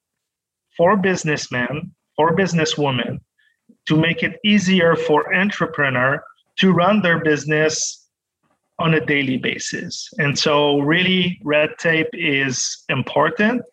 for 0.75 0.97
businessmen, 0.97 1.91
for 2.15 2.35
businesswomen, 2.35 3.19
to 3.85 3.95
make 3.95 4.23
it 4.23 4.39
easier 4.43 4.95
for 4.95 5.31
entrepreneur 5.33 6.23
to 6.55 6.71
run 6.71 7.03
their 7.03 7.19
business 7.23 8.06
on 8.79 8.93
a 8.93 9.05
daily 9.05 9.37
basis. 9.37 10.09
And 10.17 10.37
so, 10.37 10.79
really, 10.79 11.39
red 11.43 11.71
tape 11.79 12.09
is 12.13 12.83
important. 12.89 13.63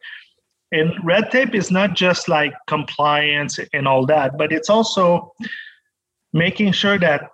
And 0.73 0.93
red 1.05 1.31
tape 1.31 1.55
is 1.55 1.71
not 1.71 1.95
just 1.95 2.29
like 2.29 2.53
compliance 2.67 3.59
and 3.73 3.87
all 3.87 4.07
that, 4.07 4.37
but 4.37 4.53
it's 4.53 4.71
also 4.71 5.33
making 6.33 6.73
sure 6.73 6.99
that 6.99 7.31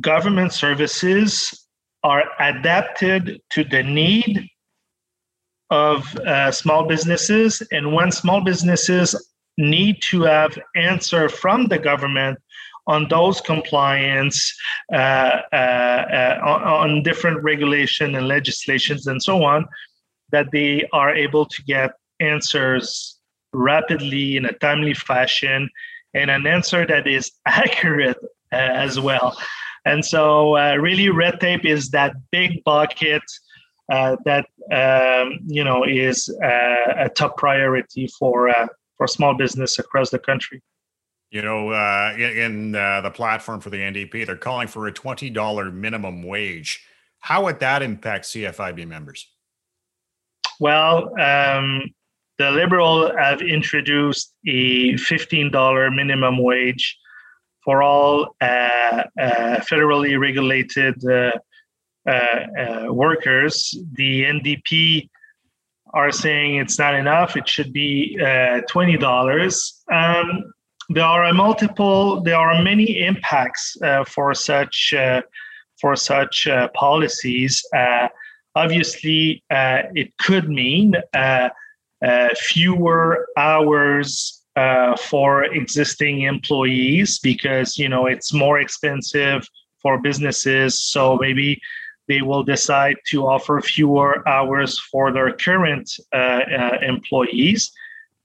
government 0.00 0.52
services 0.52 1.66
are 2.02 2.24
adapted 2.40 3.40
to 3.50 3.62
the 3.64 3.82
need 3.82 4.48
of 5.70 6.14
uh, 6.16 6.50
small 6.50 6.86
businesses. 6.86 7.62
And 7.70 7.94
when 7.94 8.10
small 8.10 8.40
businesses 8.40 9.14
need 9.58 10.00
to 10.10 10.22
have 10.22 10.58
answer 10.74 11.28
from 11.28 11.66
the 11.66 11.78
government 11.78 12.38
on 12.90 13.06
those 13.08 13.40
compliance, 13.40 14.52
uh, 14.92 15.42
uh, 15.52 16.02
uh, 16.20 16.40
on, 16.44 16.62
on 16.96 17.02
different 17.04 17.40
regulation 17.42 18.16
and 18.16 18.26
legislations 18.26 19.06
and 19.06 19.22
so 19.22 19.44
on, 19.44 19.64
that 20.32 20.48
they 20.50 20.88
are 20.92 21.14
able 21.14 21.46
to 21.46 21.62
get 21.62 21.92
answers 22.18 23.16
rapidly 23.52 24.36
in 24.36 24.44
a 24.44 24.52
timely 24.54 24.94
fashion 24.94 25.68
and 26.14 26.30
an 26.30 26.46
answer 26.46 26.84
that 26.84 27.06
is 27.06 27.30
accurate 27.46 28.18
uh, 28.52 28.56
as 28.56 28.98
well. 28.98 29.36
And 29.84 30.04
so, 30.04 30.56
uh, 30.56 30.74
really, 30.74 31.08
red 31.08 31.40
tape 31.40 31.64
is 31.64 31.90
that 31.90 32.12
big 32.32 32.62
bucket 32.64 33.22
uh, 33.90 34.16
that 34.24 34.46
um, 34.70 35.38
you 35.46 35.64
know 35.64 35.84
is 35.84 36.28
a 36.42 37.08
top 37.16 37.36
priority 37.38 38.06
for 38.18 38.54
for 38.98 39.06
small 39.06 39.34
business 39.34 39.78
across 39.78 40.10
the 40.10 40.18
country. 40.18 40.60
You 41.30 41.42
know, 41.42 41.70
uh, 41.70 42.14
in, 42.16 42.38
in 42.38 42.74
uh, 42.74 43.02
the 43.02 43.10
platform 43.10 43.60
for 43.60 43.70
the 43.70 43.76
NDP, 43.76 44.26
they're 44.26 44.36
calling 44.36 44.66
for 44.66 44.88
a 44.88 44.92
$20 44.92 45.72
minimum 45.72 46.24
wage. 46.24 46.84
How 47.20 47.44
would 47.44 47.60
that 47.60 47.82
impact 47.82 48.24
CFIB 48.24 48.86
members? 48.88 49.28
Well, 50.58 51.12
um, 51.20 51.82
the 52.38 52.50
Liberal 52.50 53.16
have 53.16 53.42
introduced 53.42 54.34
a 54.46 54.94
$15 54.94 55.94
minimum 55.94 56.42
wage 56.42 56.98
for 57.64 57.82
all 57.82 58.34
uh, 58.40 58.44
uh, 58.44 59.60
federally 59.60 60.18
regulated 60.18 60.94
uh, 61.04 61.30
uh, 62.10 62.86
workers. 62.92 63.76
The 63.92 64.24
NDP 64.24 65.08
are 65.92 66.10
saying 66.10 66.56
it's 66.56 66.78
not 66.78 66.94
enough. 66.94 67.36
It 67.36 67.48
should 67.48 67.72
be 67.72 68.16
twenty 68.68 68.96
dollars. 68.96 69.82
Um, 69.92 70.52
there 70.90 71.04
are 71.04 71.32
multiple. 71.32 72.20
There 72.20 72.36
are 72.36 72.62
many 72.62 73.04
impacts 73.04 73.76
uh, 73.82 74.04
for 74.04 74.34
such 74.34 74.94
uh, 74.96 75.22
for 75.80 75.96
such 75.96 76.46
uh, 76.46 76.68
policies. 76.74 77.64
obviously, 78.54 79.42
it 79.50 80.08
could 80.18 80.48
mean 80.48 80.94
fewer 82.36 83.26
hours 83.36 84.40
uh, 84.56 84.96
for 84.96 85.44
existing 85.44 86.22
employees 86.22 87.20
because 87.20 87.78
you 87.78 87.88
know 87.88 88.06
it's 88.06 88.32
more 88.32 88.58
expensive 88.58 89.46
for 89.80 89.98
businesses 90.02 90.78
so 90.78 91.16
maybe 91.20 91.60
they 92.08 92.20
will 92.20 92.42
decide 92.42 92.96
to 93.06 93.26
offer 93.28 93.60
fewer 93.60 94.28
hours 94.28 94.78
for 94.90 95.12
their 95.12 95.32
current 95.32 95.88
uh, 96.12 96.16
uh, 96.16 96.78
employees 96.82 97.70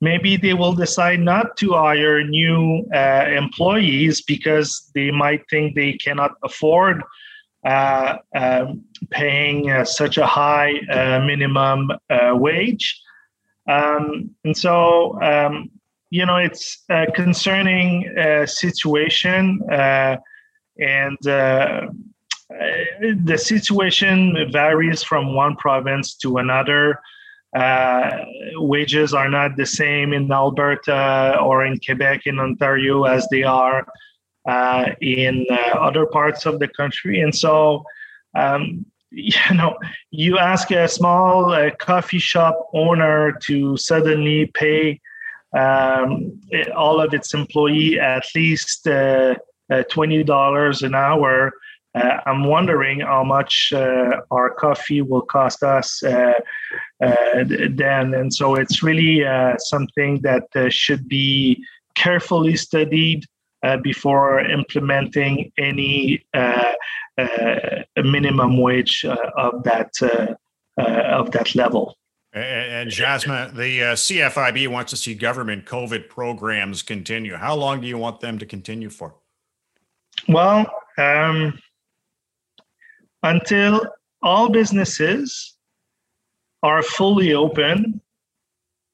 maybe 0.10 0.32
they 0.38 0.54
will 0.54 0.76
decide 0.86 1.20
not 1.20 1.48
to 1.58 1.68
hire 1.74 2.24
new 2.24 2.86
uh, 2.94 3.26
employees 3.44 4.22
because 4.22 4.70
they 4.96 5.10
might 5.12 5.44
think 5.50 5.66
they 5.76 5.94
cannot 6.06 6.34
afford 6.44 7.02
uh, 7.66 8.18
um, 8.36 8.84
paying 9.10 9.72
uh, 9.72 9.84
such 9.84 10.16
a 10.18 10.28
high 10.40 10.72
minimum 11.32 11.80
wage 12.46 12.86
um, 13.68 14.30
and 14.44 14.56
so 14.56 15.20
um, 15.24 15.54
you 16.16 16.26
know, 16.26 16.38
it's 16.38 16.84
a 16.90 17.08
concerning 17.12 18.08
uh, 18.18 18.46
situation, 18.46 19.60
uh, 19.72 20.16
and 20.78 21.28
uh, 21.28 21.88
the 23.24 23.38
situation 23.38 24.50
varies 24.52 25.04
from 25.04 25.36
one 25.36 25.56
province 25.58 26.16
to 26.16 26.38
another. 26.38 27.00
Uh, 27.54 28.25
wages 28.56 29.14
are 29.14 29.30
not 29.30 29.56
the 29.56 29.66
same 29.66 30.14
in 30.14 30.32
Alberta 30.32 31.38
or 31.42 31.66
in 31.66 31.80
Quebec, 31.80 32.22
in 32.25 32.40
Ontario, 32.40 33.04
as 33.04 33.28
they 33.30 33.44
are 33.44 33.86
uh, 34.48 34.86
in 35.02 35.46
uh, 35.50 35.78
other 35.80 36.06
parts 36.06 36.46
of 36.46 36.60
the 36.60 36.68
country, 36.68 37.22
and 37.22 37.36
so. 37.36 37.84
Um, 38.36 38.86
you 39.12 39.56
know, 39.56 39.78
you 40.12 40.38
ask 40.38 40.72
a 40.72 40.90
small 40.90 41.72
coffee 41.80 42.20
shop 42.20 42.68
owner 42.74 43.38
to 43.44 43.78
suddenly 43.78 44.52
pay 44.54 45.00
um, 45.56 46.38
all 46.75 47.00
of 47.00 47.14
its 47.14 47.34
employee 47.34 48.00
at 48.00 48.25
least 48.36 48.88
uh, 48.88 49.36
uh, 49.72 49.84
$20 49.90 50.84
an 50.84 50.96
hour. 50.96 51.54
Uh, 51.96 52.20
I'm 52.25 52.44
wondering 52.44 53.00
how 53.00 53.24
much 53.24 53.72
uh, 53.74 54.22
our 54.30 54.50
coffee 54.50 55.02
will 55.02 55.22
cost 55.22 55.64
us 55.64 56.04
uh, 56.04 56.34
uh, 57.02 57.44
then. 57.70 58.14
And 58.14 58.34
so 58.34 58.56
it's 58.56 58.84
really 58.84 59.24
something 59.60 60.22
that 60.22 60.48
should 60.72 61.08
be 61.08 61.64
carefully 61.96 62.58
studied 62.58 63.25
before 63.82 64.41
implementing 64.41 65.52
any 65.58 66.24
minimum 67.98 68.58
wage 68.58 69.06
of 69.06 69.63
that 69.63 69.91
of 70.78 71.32
that 71.32 71.56
level. 71.56 71.98
And 72.34 72.89
Jasmin, 72.89 73.56
the 73.56 73.82
uh, 73.82 73.96
CFIB 73.96 74.67
wants 74.67 74.89
to 74.89 74.98
see 74.98 75.15
government 75.15 75.65
COVID 75.65 76.10
programs 76.10 76.84
continue. 76.84 77.38
How 77.38 77.56
long 77.56 77.80
do 77.80 77.88
you 77.88 77.98
want 77.98 78.19
them 78.19 78.38
to 78.39 78.46
continue 78.46 78.89
for? 78.89 79.15
Well, 80.28 80.69
um, 80.98 81.58
until 83.26 83.82
all 84.22 84.50
businesses 84.50 85.56
are 86.62 86.84
fully 86.84 87.34
open, 87.34 88.00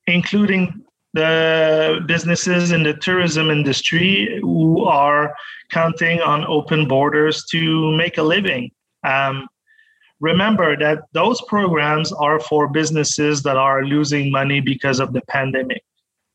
including 0.08 0.84
the 1.14 2.00
businesses 2.08 2.72
in 2.72 2.84
the 2.84 2.94
tourism 2.94 3.50
industry 3.50 4.40
who 4.42 4.86
are 4.86 5.36
counting 5.70 6.22
on 6.22 6.46
open 6.46 6.88
borders 6.88 7.46
to 7.52 7.92
make 7.98 8.18
a 8.18 8.24
living. 8.24 8.72
Um, 9.04 9.48
remember 10.22 10.78
that 10.78 11.00
those 11.12 11.42
programs 11.42 12.14
are 12.14 12.40
for 12.40 12.70
businesses 12.70 13.44
that 13.44 13.58
are 13.58 13.84
losing 13.84 14.32
money 14.32 14.62
because 14.62 15.02
of 15.02 15.12
the 15.12 15.22
pandemic. 15.28 15.84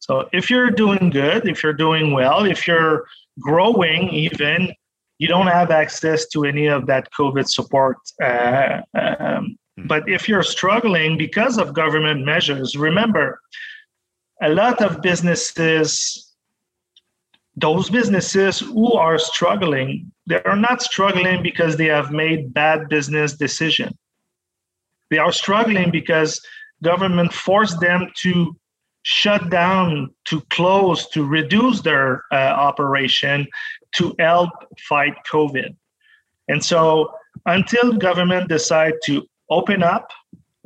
So 0.01 0.29
if 0.33 0.51
you're 0.51 0.71
doing 0.71 1.09
good, 1.09 1.49
if 1.49 1.63
you're 1.63 1.73
doing 1.73 2.13
well, 2.13 2.45
if 2.45 2.69
you're 2.69 3.07
growing 3.41 4.11
even, 4.11 4.73
you 5.19 5.29
don't 5.29 5.47
have 5.47 5.71
access 5.71 6.27
to 6.29 6.45
any 6.45 6.67
of 6.67 6.87
that 6.87 7.09
COVID 7.19 7.49
support. 7.49 7.97
Uh, 8.23 8.83
um, 8.95 9.57
hmm. 9.79 9.87
but 9.87 10.09
if 10.09 10.29
you're 10.29 10.43
struggling 10.43 11.17
because 11.17 11.59
of 11.59 11.73
government 11.73 12.25
measures, 12.25 12.77
remember, 12.77 13.41
a 14.43 14.51
lot 14.51 14.83
of 14.83 15.01
businesses 15.03 16.27
those 17.57 17.89
businesses 17.89 18.61
who 18.61 18.93
are 18.93 19.19
struggling, 19.19 20.13
they 20.27 20.43
are 20.43 20.57
not 20.57 20.83
struggling 20.83 21.43
because 21.43 21.77
they 21.77 21.87
have 21.87 22.11
made 22.13 22.53
bad 22.53 22.89
business 22.89 23.33
decision. 23.33 23.97
They 25.11 25.19
are 25.19 25.33
struggling 25.33 25.91
because 25.91 26.41
government 26.83 27.33
forced 27.33 27.81
them 27.81 28.11
to 28.23 28.57
shut 29.03 29.49
down, 29.51 30.15
to 30.27 30.41
close, 30.51 31.09
to 31.11 31.25
reduce 31.25 31.81
their 31.81 32.25
uh, 32.31 32.35
operation 32.35 33.47
to 33.97 34.15
help 34.19 34.51
fight 34.89 35.15
COVID. 35.31 35.75
And 36.49 36.65
so 36.65 37.13
until 37.47 37.93
government 37.93 38.49
decide 38.49 38.95
to 39.05 39.27
open 39.51 39.83
up 39.83 40.11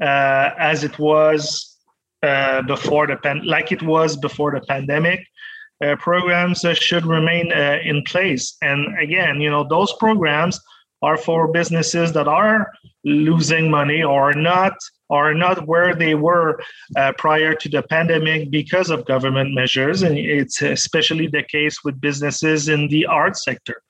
uh, 0.01 0.51
as 0.59 0.85
it 0.85 0.99
was 0.99 1.77
uh, 2.23 2.63
before 2.63 3.07
the 3.07 3.17
pan- 3.17 3.47
like 3.47 3.73
it 3.73 3.83
was 3.83 4.17
before 4.17 4.53
the 4.53 4.61
pandemic, 4.67 5.27
uh, 5.83 5.97
programs 5.97 6.65
uh, 6.65 6.75
should 6.75 7.07
remain 7.07 7.53
uh, 7.53 7.79
in 7.83 8.03
place. 8.03 8.57
And 8.63 8.99
again, 8.99 9.41
you 9.41 9.51
know, 9.51 9.65
those 9.65 9.93
programs 9.95 10.61
are 11.03 11.17
for 11.17 11.49
businesses 11.49 12.13
that 12.13 12.29
are 12.29 12.73
losing 13.05 13.71
money 13.71 14.03
or 14.03 14.33
not 14.33 14.75
are 15.09 15.35
not 15.35 15.67
where 15.67 15.95
they 15.95 16.15
were 16.15 16.61
uh, 16.97 17.13
prior 17.19 17.55
to 17.55 17.69
the 17.69 17.83
pandemic 17.83 18.51
because 18.51 18.91
of 18.91 19.05
government 19.07 19.53
measures. 19.55 20.03
And 20.03 20.17
it's 20.17 20.63
especially 20.63 21.27
the 21.27 21.43
case 21.43 21.83
with 21.83 22.01
businesses 22.01 22.69
in 22.69 22.89
the 22.89 23.07
art 23.07 23.37
sector. 23.37 23.83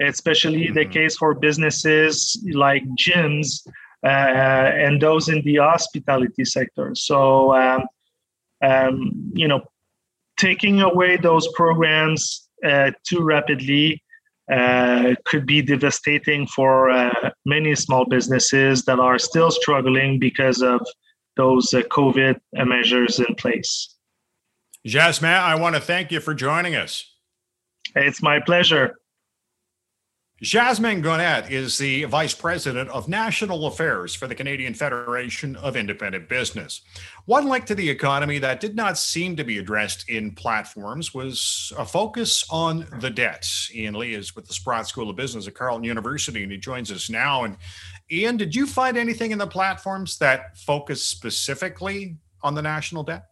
Especially 0.00 0.64
mm-hmm. 0.64 0.74
the 0.74 0.86
case 0.86 1.16
for 1.16 1.34
businesses 1.34 2.42
like 2.52 2.82
gyms 2.98 3.66
uh, 4.02 4.06
and 4.06 5.00
those 5.00 5.28
in 5.28 5.42
the 5.42 5.56
hospitality 5.56 6.44
sector. 6.44 6.94
So 6.94 7.54
um, 7.54 7.82
um, 8.62 9.30
you 9.34 9.46
know 9.46 9.62
taking 10.38 10.80
away 10.80 11.18
those 11.18 11.46
programs 11.54 12.48
uh, 12.64 12.90
too 13.06 13.22
rapidly 13.22 14.02
uh, 14.50 15.14
could 15.24 15.46
be 15.46 15.62
devastating 15.62 16.46
for 16.46 16.90
uh, 16.90 17.30
many 17.44 17.74
small 17.74 18.04
businesses 18.04 18.84
that 18.84 18.98
are 18.98 19.18
still 19.18 19.50
struggling 19.50 20.18
because 20.18 20.62
of 20.62 20.80
those 21.36 21.72
uh, 21.72 21.82
COVID 21.82 22.40
measures 22.52 23.20
in 23.20 23.34
place. 23.36 23.96
Jasmin, 24.86 25.30
I 25.30 25.54
want 25.56 25.76
to 25.76 25.80
thank 25.80 26.10
you 26.10 26.20
for 26.20 26.34
joining 26.34 26.74
us. 26.74 27.04
It's 27.94 28.22
my 28.22 28.40
pleasure. 28.40 28.96
Jasmin 30.42 31.02
Guénette 31.02 31.50
is 31.50 31.76
the 31.76 32.04
Vice 32.04 32.32
President 32.32 32.88
of 32.88 33.08
National 33.08 33.66
Affairs 33.66 34.14
for 34.14 34.26
the 34.26 34.34
Canadian 34.34 34.72
Federation 34.72 35.54
of 35.56 35.76
Independent 35.76 36.30
Business. 36.30 36.80
One 37.26 37.46
link 37.46 37.66
to 37.66 37.74
the 37.74 37.90
economy 37.90 38.38
that 38.38 38.58
did 38.58 38.74
not 38.74 38.96
seem 38.96 39.36
to 39.36 39.44
be 39.44 39.58
addressed 39.58 40.08
in 40.08 40.30
platforms 40.30 41.12
was 41.12 41.74
a 41.76 41.84
focus 41.84 42.46
on 42.48 42.86
the 43.00 43.10
debt. 43.10 43.46
Ian 43.74 43.96
Lee 43.96 44.14
is 44.14 44.34
with 44.34 44.46
the 44.46 44.54
Sprott 44.54 44.88
School 44.88 45.10
of 45.10 45.16
Business 45.16 45.46
at 45.46 45.52
Carleton 45.52 45.84
University, 45.84 46.42
and 46.42 46.50
he 46.50 46.56
joins 46.56 46.90
us 46.90 47.10
now. 47.10 47.44
And 47.44 47.58
Ian, 48.10 48.38
did 48.38 48.54
you 48.54 48.66
find 48.66 48.96
anything 48.96 49.32
in 49.32 49.38
the 49.38 49.46
platforms 49.46 50.16
that 50.20 50.56
focus 50.56 51.04
specifically 51.04 52.16
on 52.42 52.54
the 52.54 52.62
national 52.62 53.02
debt? 53.02 53.26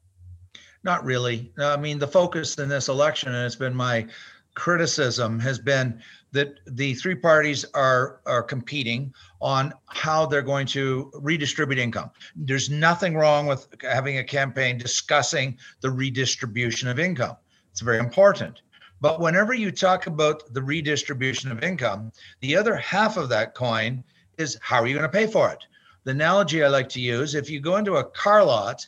Not 0.84 1.06
really. 1.06 1.54
I 1.58 1.78
mean, 1.78 1.98
the 1.98 2.06
focus 2.06 2.58
in 2.58 2.68
this 2.68 2.88
election, 2.88 3.34
and 3.34 3.46
it's 3.46 3.56
been 3.56 3.74
my 3.74 4.06
criticism, 4.54 5.40
has 5.40 5.58
been 5.58 6.02
that 6.32 6.60
the 6.66 6.94
three 6.94 7.14
parties 7.14 7.64
are 7.74 8.20
are 8.26 8.42
competing 8.42 9.12
on 9.40 9.72
how 9.86 10.26
they're 10.26 10.42
going 10.42 10.66
to 10.66 11.10
redistribute 11.14 11.78
income. 11.78 12.10
There's 12.36 12.70
nothing 12.70 13.14
wrong 13.14 13.46
with 13.46 13.68
having 13.82 14.18
a 14.18 14.24
campaign 14.24 14.78
discussing 14.78 15.58
the 15.80 15.90
redistribution 15.90 16.88
of 16.88 16.98
income. 16.98 17.36
It's 17.70 17.80
very 17.80 17.98
important. 17.98 18.62
But 19.00 19.20
whenever 19.20 19.54
you 19.54 19.70
talk 19.70 20.06
about 20.06 20.52
the 20.52 20.62
redistribution 20.62 21.52
of 21.52 21.62
income, 21.62 22.12
the 22.40 22.56
other 22.56 22.74
half 22.76 23.16
of 23.16 23.28
that 23.28 23.54
coin 23.54 24.02
is 24.38 24.58
how 24.60 24.82
are 24.82 24.86
you 24.86 24.94
going 24.94 25.10
to 25.10 25.18
pay 25.18 25.26
for 25.26 25.50
it? 25.50 25.64
The 26.04 26.10
analogy 26.10 26.64
I 26.64 26.68
like 26.68 26.88
to 26.90 27.00
use 27.00 27.34
if 27.34 27.48
you 27.48 27.60
go 27.60 27.76
into 27.76 27.96
a 27.96 28.04
car 28.04 28.44
lot 28.44 28.86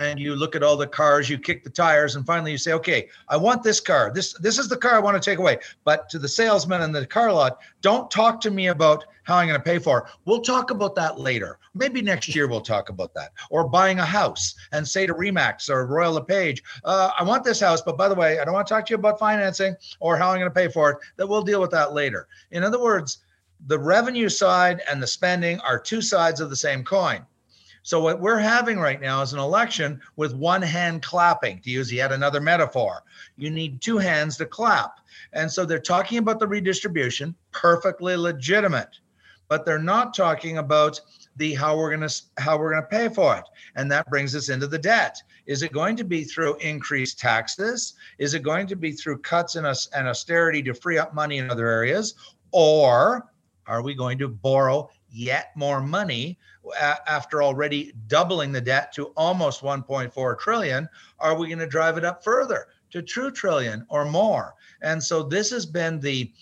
and 0.00 0.18
you 0.18 0.34
look 0.34 0.54
at 0.54 0.62
all 0.62 0.76
the 0.76 0.86
cars, 0.86 1.30
you 1.30 1.38
kick 1.38 1.64
the 1.64 1.70
tires, 1.70 2.16
and 2.16 2.26
finally 2.26 2.52
you 2.52 2.58
say, 2.58 2.72
"Okay, 2.72 3.08
I 3.28 3.36
want 3.36 3.62
this 3.62 3.80
car. 3.80 4.12
This 4.12 4.34
this 4.34 4.58
is 4.58 4.68
the 4.68 4.76
car 4.76 4.94
I 4.94 5.00
want 5.00 5.20
to 5.20 5.30
take 5.30 5.38
away." 5.38 5.58
But 5.84 6.08
to 6.10 6.18
the 6.18 6.28
salesman 6.28 6.82
in 6.82 6.92
the 6.92 7.06
car 7.06 7.32
lot, 7.32 7.58
don't 7.80 8.10
talk 8.10 8.40
to 8.42 8.50
me 8.50 8.68
about 8.68 9.04
how 9.22 9.36
I'm 9.36 9.48
going 9.48 9.58
to 9.58 9.64
pay 9.64 9.78
for 9.78 9.98
it. 9.98 10.04
We'll 10.24 10.40
talk 10.40 10.70
about 10.70 10.94
that 10.96 11.18
later. 11.18 11.58
Maybe 11.74 12.00
next 12.00 12.34
year 12.34 12.46
we'll 12.46 12.60
talk 12.60 12.90
about 12.90 13.12
that. 13.14 13.32
Or 13.50 13.68
buying 13.68 13.98
a 13.98 14.04
house 14.04 14.54
and 14.72 14.86
say 14.86 15.06
to 15.06 15.14
Remax 15.14 15.68
or 15.68 15.84
Royal 15.86 16.14
LePage, 16.14 16.62
uh, 16.84 17.10
"I 17.18 17.22
want 17.22 17.42
this 17.42 17.60
house, 17.60 17.82
but 17.82 17.96
by 17.96 18.08
the 18.08 18.14
way, 18.14 18.38
I 18.38 18.44
don't 18.44 18.54
want 18.54 18.66
to 18.66 18.74
talk 18.74 18.86
to 18.86 18.90
you 18.90 18.96
about 18.98 19.18
financing 19.18 19.76
or 20.00 20.16
how 20.16 20.30
I'm 20.30 20.38
going 20.38 20.50
to 20.50 20.54
pay 20.54 20.68
for 20.68 20.90
it. 20.90 20.98
That 21.16 21.26
we'll 21.26 21.42
deal 21.42 21.60
with 21.60 21.70
that 21.70 21.92
later." 21.92 22.28
In 22.50 22.62
other 22.62 22.80
words, 22.80 23.18
the 23.66 23.78
revenue 23.78 24.28
side 24.28 24.82
and 24.88 25.02
the 25.02 25.06
spending 25.06 25.58
are 25.60 25.78
two 25.78 26.02
sides 26.02 26.40
of 26.40 26.50
the 26.50 26.56
same 26.56 26.84
coin. 26.84 27.24
So 27.86 28.00
what 28.00 28.20
we're 28.20 28.40
having 28.40 28.80
right 28.80 29.00
now 29.00 29.22
is 29.22 29.32
an 29.32 29.38
election 29.38 30.00
with 30.16 30.34
one 30.34 30.60
hand 30.60 31.04
clapping, 31.04 31.60
to 31.60 31.70
use 31.70 31.92
yet 31.92 32.10
another 32.10 32.40
metaphor. 32.40 33.04
You 33.36 33.48
need 33.48 33.80
two 33.80 33.96
hands 33.96 34.36
to 34.38 34.44
clap. 34.44 34.98
And 35.32 35.48
so 35.48 35.64
they're 35.64 35.78
talking 35.78 36.18
about 36.18 36.40
the 36.40 36.48
redistribution, 36.48 37.36
perfectly 37.52 38.16
legitimate, 38.16 38.98
but 39.46 39.64
they're 39.64 39.78
not 39.78 40.14
talking 40.14 40.58
about 40.58 41.00
the 41.36 41.54
how 41.54 41.76
we're 41.76 41.96
going 41.96 42.08
to 42.08 42.22
how 42.38 42.58
we're 42.58 42.72
going 42.72 42.82
to 42.82 42.88
pay 42.88 43.08
for 43.08 43.36
it. 43.36 43.44
And 43.76 43.88
that 43.92 44.10
brings 44.10 44.34
us 44.34 44.48
into 44.48 44.66
the 44.66 44.80
debt. 44.80 45.22
Is 45.46 45.62
it 45.62 45.70
going 45.70 45.94
to 45.94 46.04
be 46.04 46.24
through 46.24 46.56
increased 46.56 47.20
taxes? 47.20 47.94
Is 48.18 48.34
it 48.34 48.42
going 48.42 48.66
to 48.66 48.74
be 48.74 48.90
through 48.90 49.18
cuts 49.18 49.54
and 49.54 49.64
austerity 49.64 50.60
to 50.64 50.74
free 50.74 50.98
up 50.98 51.14
money 51.14 51.38
in 51.38 51.52
other 51.52 51.68
areas? 51.68 52.14
Or 52.50 53.30
are 53.68 53.82
we 53.82 53.94
going 53.94 54.18
to 54.18 54.28
borrow 54.28 54.90
yet 55.16 55.50
more 55.56 55.80
money 55.80 56.38
after 56.80 57.42
already 57.42 57.92
doubling 58.06 58.52
the 58.52 58.60
debt 58.60 58.92
to 58.92 59.06
almost 59.16 59.62
1.4 59.62 60.38
trillion 60.38 60.88
are 61.18 61.36
we 61.36 61.48
going 61.48 61.58
to 61.58 61.66
drive 61.66 61.96
it 61.96 62.04
up 62.04 62.22
further 62.22 62.66
to 62.90 63.00
2 63.00 63.30
trillion 63.30 63.86
or 63.88 64.04
more? 64.04 64.54
And 64.82 65.02
so 65.02 65.22
this 65.22 65.50
has 65.50 65.64
been 65.64 65.98
the 66.00 66.32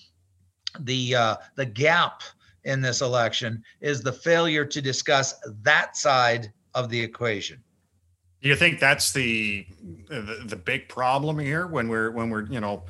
the 0.81 1.15
uh, 1.15 1.37
the 1.55 1.67
gap 1.67 2.23
in 2.65 2.81
this 2.81 3.01
election 3.01 3.63
is 3.81 4.01
the 4.01 4.13
failure 4.13 4.65
to 4.65 4.83
discuss 4.83 5.35
that 5.63 5.97
side 5.97 6.53
of 6.75 6.89
the 6.89 7.01
equation. 7.01 7.63
Do 8.43 8.49
you 8.49 8.57
think 8.57 8.81
that's 8.81 9.13
the, 9.13 9.67
the 10.09 10.43
the 10.47 10.57
big 10.57 10.89
problem 10.89 11.39
here 11.39 11.69
when 11.69 11.89
we're 11.89 12.11
when 12.11 12.29
we're 12.29 12.47
you 12.47 12.61
know 12.61 12.83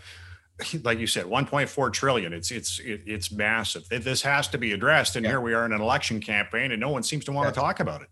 like 0.84 0.98
you 0.98 1.06
said 1.06 1.26
1.4 1.26 1.92
trillion. 1.92 2.32
It's 2.32 2.50
it's 2.50 2.80
it's 2.84 3.32
massive. 3.32 3.88
This 3.88 4.22
has 4.22 4.48
to 4.48 4.58
be 4.58 4.72
addressed 4.72 5.16
and 5.16 5.24
yeah. 5.24 5.32
here 5.32 5.40
we 5.40 5.54
are 5.54 5.64
in 5.66 5.72
an 5.72 5.80
election 5.80 6.20
campaign 6.20 6.72
and 6.72 6.80
no 6.80 6.90
one 6.90 7.02
seems 7.02 7.24
to 7.24 7.32
want 7.32 7.46
that's, 7.46 7.56
to 7.56 7.60
talk 7.60 7.80
about 7.80 8.02
it. 8.02 8.08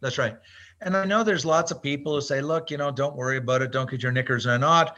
That's 0.00 0.18
right. 0.18 0.36
And 0.82 0.96
i 0.96 1.04
know 1.04 1.22
there's 1.22 1.44
lots 1.44 1.70
of 1.70 1.82
people 1.82 2.14
who 2.14 2.20
say 2.20 2.40
look 2.40 2.70
you 2.70 2.76
know 2.76 2.90
don't 2.90 3.16
worry 3.16 3.38
about 3.38 3.62
it. 3.62 3.70
Don't 3.70 3.90
get 3.90 4.02
your 4.02 4.12
knickers 4.12 4.46
in 4.46 4.52
a 4.52 4.58
knot. 4.58 4.96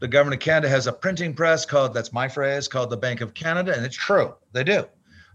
The 0.00 0.08
government 0.08 0.40
of 0.40 0.44
canada 0.44 0.68
has 0.68 0.86
a 0.86 0.92
printing 0.92 1.34
press 1.34 1.64
called 1.64 1.94
that's 1.94 2.12
my 2.12 2.28
phrase 2.28 2.68
called 2.68 2.90
the 2.90 2.96
bank 2.96 3.20
of 3.20 3.34
canada 3.34 3.74
and 3.74 3.84
it's 3.84 3.96
true. 3.96 4.34
They 4.52 4.64
do. 4.64 4.84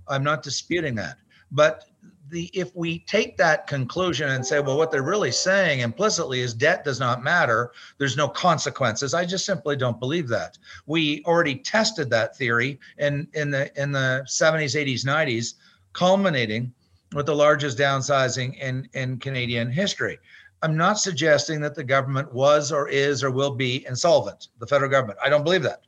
I'm 0.08 0.24
not 0.24 0.44
disputing 0.44 0.96
that. 0.96 1.18
But 1.52 1.86
the 2.34 2.50
if 2.54 2.76
we 2.76 3.00
take 3.00 3.38
that 3.38 3.68
conclusion 3.68 4.30
and 4.30 4.46
say, 4.46 4.60
well, 4.60 4.78
what 4.78 4.92
they're 4.92 5.04
really 5.04 5.32
saying 5.32 5.80
implicitly 5.80 6.42
is 6.42 6.54
debt 6.54 6.84
does 6.84 7.00
not 7.00 7.24
matter, 7.24 7.72
there's 8.00 8.18
no 8.18 8.28
consequences. 8.28 9.14
I 9.14 9.24
just 9.24 9.46
simply 9.46 9.78
don't 9.78 10.00
believe 10.00 10.28
that. 10.30 10.58
We 10.88 11.24
already 11.26 11.56
tested 11.56 12.10
that 12.10 12.36
theory 12.36 12.80
in 12.98 13.28
in 13.34 13.52
the 13.52 13.72
in 13.82 13.92
the 13.92 14.26
70s, 14.28 14.76
80s, 14.76 15.06
90s, 15.06 15.54
culminating 15.94 16.74
with 17.14 17.28
the 17.28 17.36
largest 17.36 17.78
downsizing 17.78 18.58
in 18.60 18.90
in 18.94 19.20
Canadian 19.20 19.72
history. 19.72 20.20
I'm 20.64 20.76
not 20.76 20.98
suggesting 20.98 21.62
that 21.62 21.76
the 21.76 21.84
government 21.84 22.34
was 22.34 22.72
or 22.72 22.90
is 22.90 23.24
or 23.24 23.32
will 23.32 23.52
be 23.52 23.86
insolvent. 23.88 24.48
The 24.60 24.68
federal 24.68 24.90
government. 24.90 25.20
I 25.24 25.30
don't 25.30 25.44
believe 25.44 25.64
that. 25.64 25.82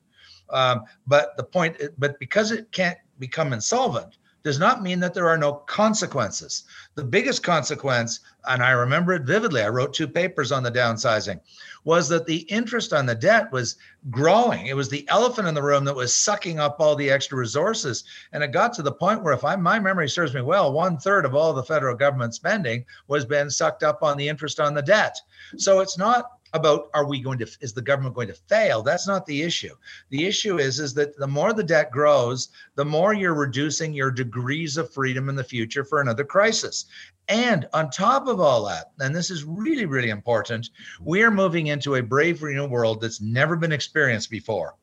Um, 0.51 0.83
but 1.07 1.35
the 1.37 1.43
point, 1.43 1.81
but 1.97 2.19
because 2.19 2.51
it 2.51 2.71
can't 2.71 2.99
become 3.17 3.51
insolvent, 3.51 4.17
does 4.45 4.59
not 4.59 4.83
mean 4.83 4.99
that 4.99 5.15
there 5.15 5.27
are 5.27 5.39
no 5.39 5.53
consequences. 5.53 6.65
The 6.93 7.03
biggest 7.03 7.41
consequence, 7.41 8.19
and 8.47 8.61
I 8.61 8.69
remember 8.69 9.13
it 9.13 9.23
vividly, 9.23 9.63
I 9.63 9.69
wrote 9.69 9.91
two 9.91 10.07
papers 10.07 10.51
on 10.51 10.61
the 10.61 10.71
downsizing, 10.71 11.39
was 11.83 12.07
that 12.09 12.27
the 12.27 12.41
interest 12.41 12.93
on 12.93 13.07
the 13.07 13.15
debt 13.15 13.51
was 13.51 13.77
growing. 14.11 14.67
It 14.67 14.75
was 14.75 14.87
the 14.87 15.03
elephant 15.09 15.47
in 15.47 15.55
the 15.55 15.63
room 15.63 15.83
that 15.85 15.95
was 15.95 16.13
sucking 16.13 16.59
up 16.59 16.79
all 16.79 16.95
the 16.95 17.09
extra 17.09 17.39
resources. 17.39 18.03
And 18.33 18.43
it 18.43 18.51
got 18.51 18.71
to 18.73 18.83
the 18.83 18.91
point 18.91 19.23
where, 19.23 19.33
if 19.33 19.43
I, 19.43 19.55
my 19.55 19.79
memory 19.79 20.07
serves 20.07 20.35
me 20.35 20.41
well, 20.41 20.71
one 20.71 20.99
third 20.99 21.25
of 21.25 21.33
all 21.33 21.51
the 21.51 21.63
federal 21.63 21.95
government 21.95 22.35
spending 22.35 22.85
was 23.07 23.25
being 23.25 23.49
sucked 23.49 23.81
up 23.81 24.03
on 24.03 24.15
the 24.15 24.29
interest 24.29 24.59
on 24.59 24.75
the 24.75 24.83
debt. 24.83 25.17
So 25.57 25.79
it's 25.79 25.97
not 25.97 26.34
about 26.55 26.89
are 26.93 27.05
we 27.05 27.19
going 27.19 27.37
to 27.39 27.47
is 27.61 27.73
the 27.73 27.81
government 27.81 28.15
going 28.15 28.27
to 28.27 28.33
fail? 28.33 28.81
That's 28.81 29.07
not 29.07 29.25
the 29.25 29.41
issue. 29.41 29.75
The 30.09 30.25
issue 30.25 30.57
is 30.57 30.79
is 30.79 30.93
that 30.95 31.17
the 31.17 31.27
more 31.27 31.53
the 31.53 31.63
debt 31.63 31.91
grows 31.91 32.49
the 32.75 32.85
more 32.85 33.13
you're 33.13 33.33
reducing 33.33 33.93
your 33.93 34.11
degrees 34.11 34.77
of 34.77 34.93
freedom 34.93 35.29
in 35.29 35.35
the 35.35 35.43
future 35.43 35.83
for 35.83 36.01
another 36.01 36.23
crisis. 36.23 36.85
And 37.27 37.67
on 37.73 37.89
top 37.89 38.27
of 38.27 38.39
all 38.39 38.65
that 38.65 38.91
and 38.99 39.15
this 39.15 39.29
is 39.29 39.43
really 39.43 39.85
really 39.85 40.09
important 40.09 40.69
we 41.01 41.23
are 41.23 41.31
moving 41.31 41.67
into 41.67 41.95
a 41.95 42.03
brave 42.03 42.41
new 42.41 42.67
world 42.67 43.01
that's 43.01 43.21
never 43.21 43.55
been 43.55 43.71
experienced 43.71 44.29
before 44.29 44.75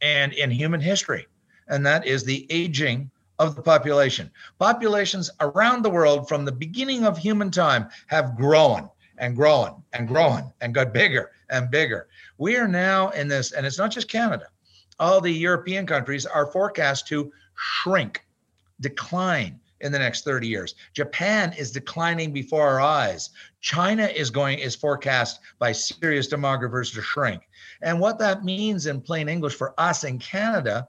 and 0.00 0.32
in 0.32 0.50
human 0.50 0.80
history 0.80 1.26
and 1.68 1.84
that 1.84 2.06
is 2.06 2.24
the 2.24 2.46
aging 2.50 3.10
of 3.38 3.54
the 3.54 3.62
population. 3.62 4.30
Populations 4.58 5.30
around 5.40 5.82
the 5.82 5.90
world 5.90 6.28
from 6.28 6.44
the 6.44 6.52
beginning 6.52 7.04
of 7.04 7.18
human 7.18 7.50
time 7.50 7.88
have 8.06 8.36
grown 8.36 8.88
and 9.18 9.36
growing 9.36 9.74
and 9.92 10.08
growing 10.08 10.52
and 10.60 10.74
got 10.74 10.92
bigger 10.92 11.32
and 11.50 11.70
bigger. 11.70 12.08
We 12.38 12.56
are 12.56 12.68
now 12.68 13.10
in 13.10 13.28
this, 13.28 13.52
and 13.52 13.66
it's 13.66 13.78
not 13.78 13.90
just 13.90 14.08
Canada. 14.08 14.46
All 14.98 15.20
the 15.20 15.30
European 15.30 15.86
countries 15.86 16.26
are 16.26 16.46
forecast 16.46 17.06
to 17.08 17.32
shrink, 17.54 18.24
decline 18.80 19.60
in 19.80 19.92
the 19.92 19.98
next 19.98 20.24
30 20.24 20.48
years. 20.48 20.74
Japan 20.94 21.52
is 21.52 21.70
declining 21.70 22.32
before 22.32 22.66
our 22.66 22.80
eyes. 22.80 23.30
China 23.60 24.04
is 24.06 24.30
going 24.30 24.58
is 24.58 24.74
forecast 24.74 25.40
by 25.58 25.72
serious 25.72 26.28
demographers 26.28 26.94
to 26.94 27.02
shrink. 27.02 27.42
And 27.82 28.00
what 28.00 28.18
that 28.18 28.44
means 28.44 28.86
in 28.86 29.00
plain 29.00 29.28
English 29.28 29.54
for 29.54 29.78
us 29.78 30.04
in 30.04 30.18
Canada 30.18 30.88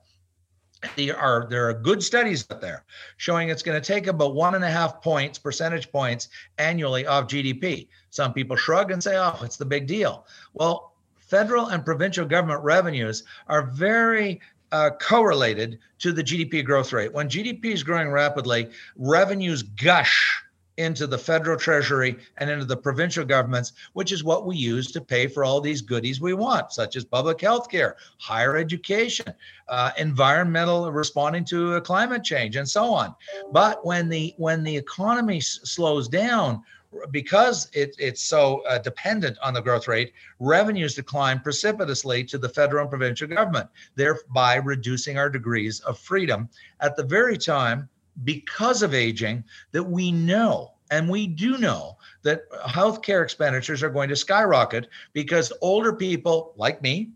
there 0.95 1.17
are 1.17 1.47
there 1.49 1.67
are 1.67 1.73
good 1.73 2.03
studies 2.03 2.45
out 2.51 2.61
there 2.61 2.85
showing 3.17 3.49
it's 3.49 3.63
going 3.63 3.79
to 3.79 3.85
take 3.85 4.07
about 4.07 4.35
one 4.35 4.55
and 4.55 4.63
a 4.63 4.69
half 4.69 5.01
points 5.01 5.39
percentage 5.39 5.91
points 5.91 6.29
annually 6.57 7.05
of 7.07 7.27
gdp 7.27 7.87
some 8.17 8.33
people 8.33 8.55
shrug 8.57 8.91
and 8.91 9.01
say 9.01 9.15
oh 9.15 9.37
it's 9.43 9.57
the 9.57 9.65
big 9.65 9.87
deal 9.87 10.25
well 10.55 10.91
federal 11.19 11.67
and 11.67 11.85
provincial 11.85 12.25
government 12.25 12.61
revenues 12.63 13.23
are 13.47 13.61
very 13.61 14.41
uh, 14.71 14.89
correlated 14.99 15.77
to 15.99 16.11
the 16.11 16.23
gdp 16.23 16.65
growth 16.65 16.91
rate 16.91 17.13
when 17.13 17.29
gdp 17.29 17.63
is 17.65 17.83
growing 17.83 18.09
rapidly 18.09 18.69
revenues 18.97 19.61
gush 19.61 20.43
into 20.77 21.07
the 21.07 21.17
federal 21.17 21.57
treasury 21.57 22.17
and 22.37 22.49
into 22.49 22.65
the 22.65 22.77
provincial 22.77 23.25
governments, 23.25 23.73
which 23.93 24.11
is 24.11 24.23
what 24.23 24.45
we 24.45 24.55
use 24.55 24.91
to 24.91 25.01
pay 25.01 25.27
for 25.27 25.43
all 25.43 25.59
these 25.59 25.81
goodies 25.81 26.21
we 26.21 26.33
want, 26.33 26.71
such 26.71 26.95
as 26.95 27.03
public 27.03 27.41
health 27.41 27.69
care, 27.69 27.95
higher 28.19 28.57
education, 28.57 29.33
uh, 29.67 29.91
environmental 29.97 30.91
responding 30.91 31.43
to 31.45 31.81
climate 31.81 32.23
change, 32.23 32.55
and 32.55 32.69
so 32.69 32.93
on. 32.93 33.15
But 33.51 33.83
when 33.85 34.07
the 34.07 34.33
when 34.37 34.63
the 34.63 34.77
economy 34.77 35.37
s- 35.37 35.59
slows 35.63 36.07
down, 36.07 36.63
because 37.11 37.69
it, 37.73 37.95
it's 37.99 38.23
so 38.23 38.61
uh, 38.67 38.77
dependent 38.77 39.37
on 39.43 39.53
the 39.53 39.61
growth 39.61 39.87
rate, 39.87 40.13
revenues 40.39 40.95
decline 40.95 41.39
precipitously 41.39 42.23
to 42.25 42.37
the 42.37 42.49
federal 42.49 42.81
and 42.81 42.89
provincial 42.89 43.27
government, 43.27 43.69
thereby 43.95 44.55
reducing 44.55 45.17
our 45.17 45.29
degrees 45.29 45.79
of 45.81 45.99
freedom 45.99 46.49
at 46.79 46.95
the 46.95 47.03
very 47.03 47.37
time 47.37 47.89
because 48.23 48.81
of 48.81 48.93
aging 48.93 49.43
that 49.71 49.83
we 49.83 50.11
know 50.11 50.73
and 50.89 51.09
we 51.09 51.27
do 51.27 51.57
know 51.57 51.97
that 52.23 52.49
healthcare 52.51 53.23
expenditures 53.23 53.83
are 53.83 53.89
going 53.89 54.09
to 54.09 54.15
skyrocket 54.15 54.87
because 55.13 55.51
older 55.61 55.93
people 55.93 56.53
like 56.55 56.81
me 56.81 57.11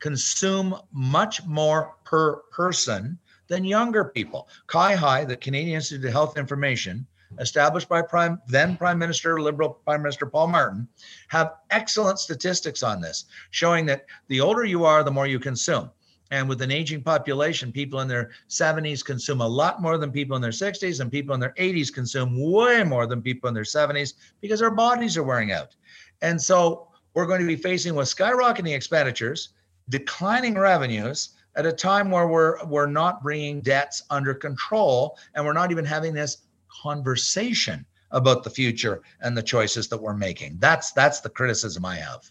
consume 0.00 0.76
much 0.92 1.44
more 1.46 1.94
per 2.04 2.36
person 2.50 3.18
than 3.48 3.64
younger 3.64 4.04
people. 4.04 4.48
CIHI, 4.68 5.26
the 5.28 5.36
Canadian 5.36 5.76
Institute 5.76 6.06
of 6.06 6.12
Health 6.12 6.36
Information, 6.36 7.06
established 7.38 7.88
by 7.88 8.02
Prime, 8.02 8.40
then 8.46 8.76
Prime 8.76 8.98
Minister, 8.98 9.40
Liberal 9.40 9.70
Prime 9.84 10.02
Minister 10.02 10.26
Paul 10.26 10.48
Martin, 10.48 10.88
have 11.28 11.54
excellent 11.70 12.18
statistics 12.18 12.82
on 12.82 13.00
this, 13.00 13.26
showing 13.50 13.86
that 13.86 14.06
the 14.28 14.40
older 14.40 14.64
you 14.64 14.84
are, 14.84 15.02
the 15.02 15.10
more 15.10 15.26
you 15.26 15.38
consume. 15.38 15.90
And 16.30 16.48
with 16.48 16.62
an 16.62 16.70
aging 16.70 17.02
population, 17.02 17.70
people 17.70 18.00
in 18.00 18.08
their 18.08 18.30
70s 18.48 19.04
consume 19.04 19.40
a 19.40 19.46
lot 19.46 19.80
more 19.80 19.98
than 19.98 20.10
people 20.10 20.36
in 20.36 20.42
their 20.42 20.50
60s, 20.50 21.00
and 21.00 21.10
people 21.10 21.34
in 21.34 21.40
their 21.40 21.54
80s 21.58 21.92
consume 21.92 22.40
way 22.40 22.82
more 22.82 23.06
than 23.06 23.22
people 23.22 23.48
in 23.48 23.54
their 23.54 23.62
70s 23.62 24.14
because 24.40 24.62
our 24.62 24.70
bodies 24.70 25.16
are 25.16 25.22
wearing 25.22 25.52
out. 25.52 25.76
And 26.22 26.40
so 26.40 26.88
we're 27.14 27.26
going 27.26 27.40
to 27.40 27.46
be 27.46 27.56
facing 27.56 27.94
with 27.94 28.08
skyrocketing 28.08 28.74
expenditures, 28.74 29.50
declining 29.90 30.54
revenues 30.54 31.30
at 31.56 31.66
a 31.66 31.72
time 31.72 32.10
where 32.10 32.26
we're 32.26 32.64
we're 32.66 32.86
not 32.86 33.22
bringing 33.22 33.60
debts 33.60 34.02
under 34.10 34.34
control 34.34 35.16
and 35.34 35.44
we're 35.44 35.52
not 35.52 35.70
even 35.70 35.84
having 35.84 36.12
this 36.12 36.38
conversation 36.82 37.86
about 38.10 38.44
the 38.44 38.50
future 38.50 39.02
and 39.20 39.36
the 39.36 39.42
choices 39.42 39.88
that 39.88 39.98
we're 39.98 40.16
making. 40.16 40.56
That's 40.58 40.92
that's 40.92 41.20
the 41.20 41.28
criticism 41.28 41.84
I 41.84 41.96
have. 41.96 42.30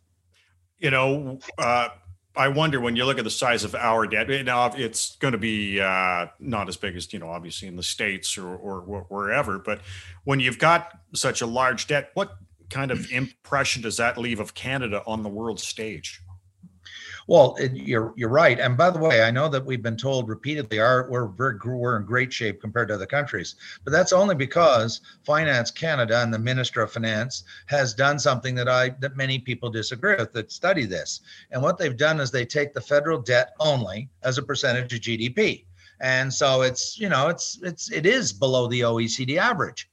You 0.80 0.92
know, 0.92 1.40
uh, 1.58 1.90
I 2.36 2.48
wonder 2.48 2.80
when 2.82 2.96
you 2.96 3.06
look 3.06 3.20
at 3.20 3.26
the 3.26 3.30
size 3.30 3.64
of 3.64 3.76
our 3.76 4.08
debt. 4.08 4.28
Now 4.46 4.72
it's 4.76 5.18
going 5.18 5.34
to 5.34 5.38
be 5.38 5.80
uh, 5.80 6.28
not 6.40 6.68
as 6.68 6.78
big 6.78 6.96
as 6.96 7.12
you 7.14 7.20
know, 7.20 7.30
obviously 7.30 7.68
in 7.68 7.76
the 7.76 7.84
states 7.84 8.38
or 8.38 8.56
or 8.56 8.82
wherever. 9.10 9.60
But 9.60 9.82
when 10.24 10.40
you've 10.40 10.60
got 10.60 11.00
such 11.14 11.42
a 11.42 11.46
large 11.46 11.88
debt, 11.88 12.12
what 12.16 12.38
kind 12.70 12.90
of 12.90 13.12
impression 13.12 13.84
does 13.84 13.98
that 13.98 14.18
leave 14.18 14.40
of 14.40 14.56
Canada 14.56 15.04
on 15.06 15.22
the 15.22 15.30
world 15.30 15.60
stage? 15.60 16.23
Well, 17.28 17.56
it, 17.60 17.74
you're 17.74 18.14
you're 18.16 18.30
right. 18.30 18.60
And 18.60 18.78
by 18.78 18.90
the 18.90 19.00
way, 19.00 19.24
I 19.24 19.32
know 19.32 19.48
that 19.50 19.66
we've 19.66 19.82
been 19.82 19.98
told 19.98 20.28
repeatedly 20.28 20.80
our 20.80 21.10
we're 21.10 21.28
very, 21.28 21.58
we're 21.64 21.98
in 21.98 22.06
great 22.06 22.34
shape 22.34 22.60
compared 22.60 22.90
to 22.90 22.96
other 22.96 23.06
countries, 23.06 23.56
but 23.84 23.92
that's 23.92 24.14
only 24.14 24.36
because 24.36 25.02
Finance 25.24 25.72
Canada 25.72 26.22
and 26.22 26.34
the 26.34 26.40
Minister 26.40 26.82
of 26.82 26.92
Finance 26.92 27.44
has 27.68 27.94
done 27.94 28.20
something 28.20 28.56
that 28.56 28.68
I 28.68 28.90
that 29.00 29.16
many 29.16 29.40
people 29.40 29.70
disagree 29.70 30.16
with 30.16 30.34
that 30.34 30.52
study 30.52 30.86
this. 30.86 31.22
And 31.52 31.62
what 31.62 31.78
they've 31.78 31.96
done 31.96 32.20
is 32.20 32.32
they 32.32 32.46
take 32.46 32.74
the 32.74 32.82
federal 32.82 33.20
debt 33.20 33.54
only 33.60 34.10
as 34.24 34.38
a 34.38 34.44
percentage 34.44 34.94
of 34.94 35.00
GDP. 35.00 35.66
And 36.02 36.34
so 36.34 36.64
it's 36.64 37.00
you 37.00 37.08
know 37.08 37.30
it's 37.30 37.60
it's 37.64 37.92
it 37.92 38.06
is 38.06 38.34
below 38.34 38.68
the 38.68 38.82
OECD 38.82 39.38
average. 39.38 39.90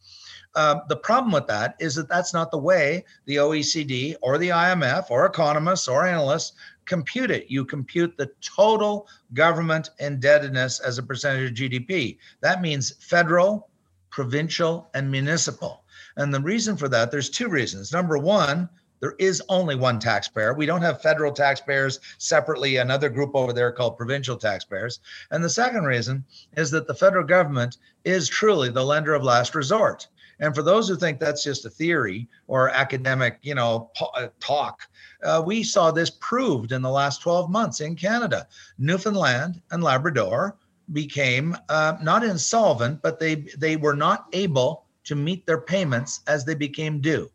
Um, 0.57 0.83
the 0.89 0.97
problem 0.97 1.33
with 1.33 1.47
that 1.47 1.77
is 1.79 1.95
that 1.95 2.09
that's 2.09 2.35
not 2.35 2.51
the 2.51 2.59
way 2.59 3.05
the 3.27 3.37
OECD 3.37 4.17
or 4.21 4.37
the 4.37 4.49
IMF 4.49 5.11
or 5.11 5.25
economists 5.25 5.87
or 5.87 6.07
analysts 6.07 6.53
compute 6.87 7.31
it. 7.31 7.47
You 7.49 7.65
compute 7.65 8.17
the 8.17 8.33
total 8.41 9.07
government 9.33 9.91
indebtedness 10.01 10.81
as 10.81 10.99
a 10.99 11.05
percentage 11.05 11.51
of 11.51 11.57
GDP. 11.57 12.19
That 12.41 12.63
means 12.63 12.95
federal, 12.99 13.69
provincial, 14.11 14.91
and 14.95 15.09
municipal. 15.09 15.85
And 16.17 16.35
the 16.35 16.41
reason 16.41 16.77
for 16.77 16.89
that, 16.89 17.13
there's 17.13 17.31
two 17.31 17.49
reasons. 17.49 17.93
Number 17.93 18.19
one, 18.19 18.69
there 19.01 19.15
is 19.19 19.43
only 19.49 19.77
one 19.77 19.99
taxpayer. 19.99 20.53
We 20.53 20.67
don't 20.67 20.83
have 20.83 21.01
federal 21.01 21.33
taxpayers 21.33 22.01
separately, 22.19 22.77
another 22.77 23.09
group 23.09 23.31
over 23.35 23.53
there 23.53 23.73
called 23.73 23.97
provincial 23.97 24.37
taxpayers. 24.37 25.01
And 25.31 25.43
the 25.43 25.49
second 25.49 25.85
reason 25.85 26.25
is 26.57 26.71
that 26.73 26.87
the 26.87 26.95
federal 26.95 27.25
government 27.25 27.79
is 28.05 28.29
truly 28.29 28.69
the 28.69 28.85
lender 28.85 29.15
of 29.15 29.23
last 29.23 29.55
resort. 29.55 30.09
And 30.41 30.55
for 30.55 30.63
those 30.63 30.89
who 30.89 30.97
think 30.97 31.21
that's 31.21 31.45
just 31.45 31.67
a 31.67 31.71
theory 31.71 32.29
or 32.47 32.71
academic, 32.71 33.39
you 33.43 33.55
know, 33.55 33.91
uh, 34.15 34.29
talk, 34.41 34.89
uh, 35.23 35.43
we 35.45 35.63
saw 35.63 35.91
this 35.91 36.11
proved 36.11 36.73
in 36.73 36.81
the 36.81 36.91
last 36.91 37.21
12 37.21 37.51
months 37.51 37.81
in 37.81 37.95
Canada. 37.95 38.49
Newfoundland 38.79 39.61
and 39.71 39.85
Labrador 39.85 40.57
became 40.93 41.57
uh, 41.69 41.97
not 42.03 42.25
insolvent, 42.25 43.01
but 43.03 43.21
they 43.21 43.37
they 43.57 43.77
were 43.77 43.95
not 43.95 44.27
able 44.33 44.87
to 45.05 45.15
meet 45.15 45.47
their 45.47 45.61
payments 45.61 46.21
as 46.27 46.45
they 46.45 46.55
became 46.55 47.01
due. 47.01 47.31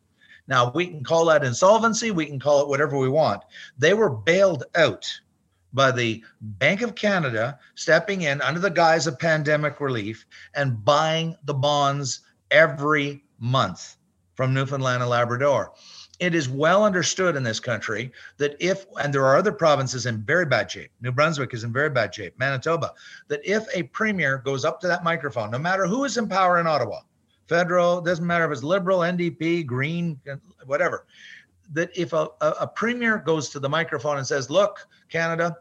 Now 0.47 0.71
we 0.73 0.87
can 0.87 1.03
call 1.03 1.25
that 1.25 1.43
insolvency, 1.43 2.11
we 2.11 2.25
can 2.25 2.39
call 2.39 2.61
it 2.61 2.67
whatever 2.67 2.97
we 2.97 3.09
want. 3.09 3.43
They 3.77 3.93
were 3.93 4.09
bailed 4.09 4.65
out 4.75 5.11
by 5.73 5.91
the 5.91 6.23
Bank 6.41 6.81
of 6.81 6.95
Canada 6.95 7.59
stepping 7.75 8.21
in 8.23 8.41
under 8.41 8.59
the 8.59 8.69
guise 8.69 9.07
of 9.07 9.19
pandemic 9.19 9.79
relief 9.79 10.25
and 10.55 10.83
buying 10.83 11.35
the 11.43 11.53
bonds 11.53 12.21
every 12.51 13.23
month 13.39 13.97
from 14.35 14.53
Newfoundland 14.53 15.01
and 15.01 15.09
Labrador. 15.09 15.73
It 16.19 16.33
is 16.33 16.47
well 16.47 16.85
understood 16.85 17.35
in 17.35 17.43
this 17.43 17.59
country 17.59 18.11
that 18.37 18.55
if, 18.59 18.85
and 19.01 19.13
there 19.13 19.25
are 19.25 19.35
other 19.35 19.51
provinces 19.51 20.05
in 20.05 20.23
very 20.23 20.45
bad 20.45 20.71
shape, 20.71 20.91
New 21.01 21.11
Brunswick 21.11 21.53
is 21.53 21.63
in 21.63 21.73
very 21.73 21.89
bad 21.89 22.15
shape, 22.15 22.37
Manitoba, 22.37 22.93
that 23.27 23.41
if 23.43 23.65
a 23.73 23.83
premier 23.83 24.37
goes 24.37 24.63
up 24.63 24.79
to 24.81 24.87
that 24.87 25.03
microphone, 25.03 25.51
no 25.51 25.57
matter 25.57 25.85
who 25.85 26.05
is 26.05 26.17
in 26.17 26.27
power 26.27 26.59
in 26.59 26.67
Ottawa, 26.67 27.01
federal, 27.47 28.01
doesn't 28.01 28.25
matter 28.25 28.45
if 28.45 28.51
it's 28.51 28.63
liberal, 28.63 28.99
NDP, 28.99 29.65
green, 29.65 30.19
whatever, 30.65 31.05
that 31.73 31.89
if 31.97 32.13
a, 32.13 32.27
a, 32.41 32.67
premier 32.67 33.17
goes 33.17 33.49
to 33.49 33.59
the 33.59 33.69
microphone 33.69 34.17
and 34.17 34.27
says, 34.27 34.49
look, 34.49 34.87
Canada, 35.09 35.57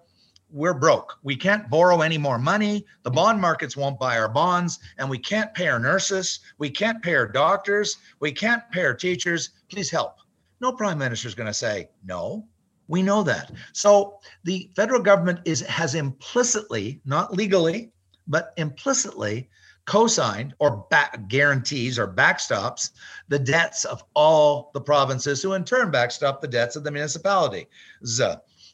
we're 0.54 0.72
broke. 0.72 1.18
We 1.24 1.34
can't 1.34 1.68
borrow 1.68 2.00
any 2.00 2.16
more 2.16 2.38
money. 2.38 2.86
The 3.02 3.10
bond 3.10 3.40
markets 3.40 3.76
won't 3.76 3.98
buy 3.98 4.16
our 4.16 4.28
bonds, 4.28 4.78
and 4.98 5.10
we 5.10 5.18
can't 5.18 5.52
pay 5.52 5.66
our 5.66 5.80
nurses. 5.80 6.38
We 6.58 6.70
can't 6.70 7.02
pay 7.02 7.16
our 7.16 7.26
doctors. 7.26 7.96
We 8.20 8.30
can't 8.30 8.62
pay 8.70 8.84
our 8.84 8.94
teachers. 8.94 9.50
Please 9.68 9.90
help. 9.90 10.18
No 10.60 10.72
prime 10.72 10.98
minister 10.98 11.26
is 11.26 11.34
going 11.34 11.48
to 11.48 11.54
say 11.54 11.88
no. 12.04 12.46
We 12.86 13.02
know 13.02 13.24
that. 13.24 13.50
So 13.72 14.20
the 14.44 14.70
federal 14.76 15.02
government 15.02 15.40
is 15.44 15.60
has 15.62 15.96
implicitly, 15.96 17.00
not 17.04 17.34
legally, 17.34 17.90
but 18.28 18.52
implicitly 18.56 19.50
co-signed 19.86 20.54
or 20.60 20.86
back 20.88 21.28
guarantees 21.28 21.98
or 21.98 22.08
backstops 22.08 22.90
the 23.28 23.38
debts 23.38 23.84
of 23.84 24.02
all 24.14 24.70
the 24.72 24.80
provinces 24.80 25.42
who 25.42 25.54
in 25.54 25.64
turn 25.64 25.90
backstop 25.90 26.40
the 26.40 26.48
debts 26.48 26.76
of 26.76 26.84
the 26.84 26.90
municipality. 26.90 27.66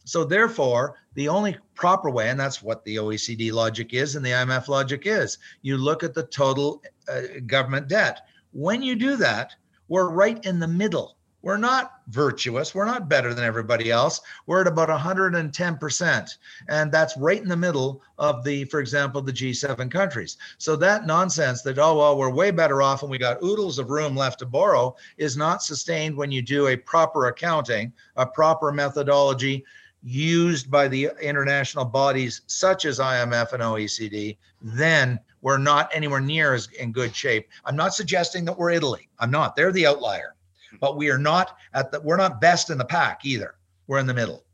So 0.05 0.25
therefore, 0.25 0.97
the 1.15 1.29
only 1.29 1.57
proper 1.75 2.11
way, 2.11 2.31
and 2.31 2.39
that's 2.39 2.63
what 2.63 2.85
the 2.85 2.97
OECD 2.97 3.53
logic 3.53 3.95
is 3.95 4.17
and 4.17 4.25
the 4.25 4.31
IMF 4.31 4.69
logic 4.69 5.03
is, 5.07 5.39
you 5.63 5.77
look 5.77 6.03
at 6.03 6.15
the 6.15 6.25
total 6.25 6.83
uh, 7.09 7.23
government 7.47 7.89
debt. 7.89 8.23
When 8.53 8.83
you 8.83 8.97
do 8.97 9.17
that, 9.17 9.55
we're 9.89 10.11
right 10.11 10.45
in 10.45 10.59
the 10.59 10.69
middle. 10.69 11.17
We're 11.43 11.57
not 11.57 11.93
virtuous. 12.09 12.75
We're 12.75 12.85
not 12.85 13.09
better 13.09 13.33
than 13.33 13.45
everybody 13.45 13.91
else. 13.91 14.21
We're 14.47 14.61
at 14.61 14.67
about 14.67 14.91
110%. 14.91 16.31
And 16.69 16.93
that's 16.93 17.17
right 17.17 17.41
in 17.41 17.49
the 17.49 17.57
middle 17.57 18.03
of 18.19 18.45
the, 18.45 18.65
for 18.67 18.79
example, 18.79 19.23
the 19.23 19.33
G7 19.33 19.91
countries. 19.91 20.37
So 20.59 20.77
that 20.77 21.07
nonsense 21.07 21.63
that, 21.63 21.79
oh, 21.79 21.97
well, 21.97 22.19
we're 22.19 22.31
way 22.31 22.51
better 22.51 22.83
off 22.83 23.03
and 23.03 23.11
we 23.11 23.17
got 23.17 23.43
oodles 23.43 23.79
of 23.79 23.89
room 23.89 24.15
left 24.15 24.41
to 24.41 24.47
borrow 24.47 24.95
is 25.17 25.37
not 25.37 25.63
sustained 25.63 26.15
when 26.15 26.31
you 26.31 26.43
do 26.43 26.67
a 26.67 26.77
proper 26.77 27.27
accounting, 27.29 27.93
a 28.17 28.27
proper 28.27 28.71
methodology, 28.71 29.65
used 30.03 30.71
by 30.71 30.89
the 30.89 31.11
international 31.21 31.85
bodies 31.85 32.43
such 32.47 32.85
as 32.85 32.99
IMF 32.99 33.53
and 33.53 33.63
OECD, 33.63 34.37
then 34.63 35.19
we're 35.43 35.59
not 35.59 35.91
anywhere 35.95 36.21
near 36.21 36.55
as 36.55 36.69
in 36.79 36.93
good 36.93 37.15
shape. 37.15 37.49
I'm 37.65 37.77
not 37.77 37.95
suggesting 37.95 38.45
that 38.45 38.59
we're 38.59 38.71
Italy. 38.71 39.09
I'm 39.19 39.31
not. 39.31 39.57
They're 39.57 39.73
the 39.73 39.87
outlier. 39.87 40.35
But 40.81 40.97
we 40.97 41.11
are 41.11 41.19
not 41.19 41.57
at 41.75 41.91
the 41.91 42.01
we're 42.01 42.17
not 42.17 42.41
best 42.41 42.71
in 42.71 42.79
the 42.79 42.85
pack 42.85 43.25
either. 43.25 43.57
We're 43.87 43.99
in 43.99 44.07
the 44.07 44.15
middle. 44.15 44.45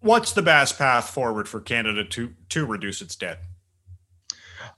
What's 0.00 0.32
the 0.32 0.42
best 0.42 0.78
path 0.78 1.10
forward 1.10 1.48
for 1.48 1.60
Canada 1.60 2.04
to 2.04 2.34
to 2.50 2.66
reduce 2.66 3.02
its 3.02 3.16
debt? 3.16 3.42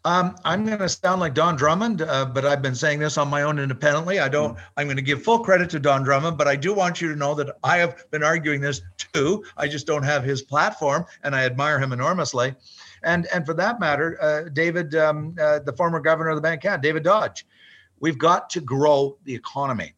Um, 0.08 0.36
I'm 0.42 0.64
going 0.64 0.78
to 0.78 0.88
sound 0.88 1.20
like 1.20 1.34
Don 1.34 1.54
Drummond, 1.54 2.00
uh, 2.00 2.24
but 2.24 2.46
I've 2.46 2.62
been 2.62 2.74
saying 2.74 2.98
this 2.98 3.18
on 3.18 3.28
my 3.28 3.42
own 3.42 3.58
independently. 3.58 4.20
I 4.20 4.28
don't. 4.30 4.56
I'm 4.78 4.86
going 4.86 4.96
to 4.96 5.02
give 5.02 5.22
full 5.22 5.40
credit 5.40 5.68
to 5.68 5.78
Don 5.78 6.02
Drummond, 6.02 6.38
but 6.38 6.48
I 6.48 6.56
do 6.56 6.72
want 6.72 7.02
you 7.02 7.08
to 7.12 7.14
know 7.14 7.34
that 7.34 7.58
I 7.62 7.76
have 7.76 8.10
been 8.10 8.22
arguing 8.22 8.62
this 8.62 8.80
too. 9.12 9.44
I 9.58 9.68
just 9.68 9.86
don't 9.86 10.02
have 10.02 10.24
his 10.24 10.40
platform, 10.40 11.04
and 11.24 11.36
I 11.36 11.44
admire 11.44 11.78
him 11.78 11.92
enormously. 11.92 12.54
And 13.02 13.26
and 13.34 13.44
for 13.44 13.52
that 13.52 13.80
matter, 13.80 14.16
uh, 14.22 14.48
David, 14.48 14.94
um, 14.94 15.36
uh, 15.38 15.58
the 15.58 15.74
former 15.74 16.00
governor 16.00 16.30
of 16.30 16.36
the 16.36 16.42
Bank, 16.42 16.60
of 16.60 16.62
Canada, 16.62 16.82
David 16.88 17.02
Dodge, 17.02 17.46
we've 18.00 18.16
got 18.16 18.48
to 18.48 18.62
grow 18.62 19.18
the 19.24 19.34
economy 19.34 19.92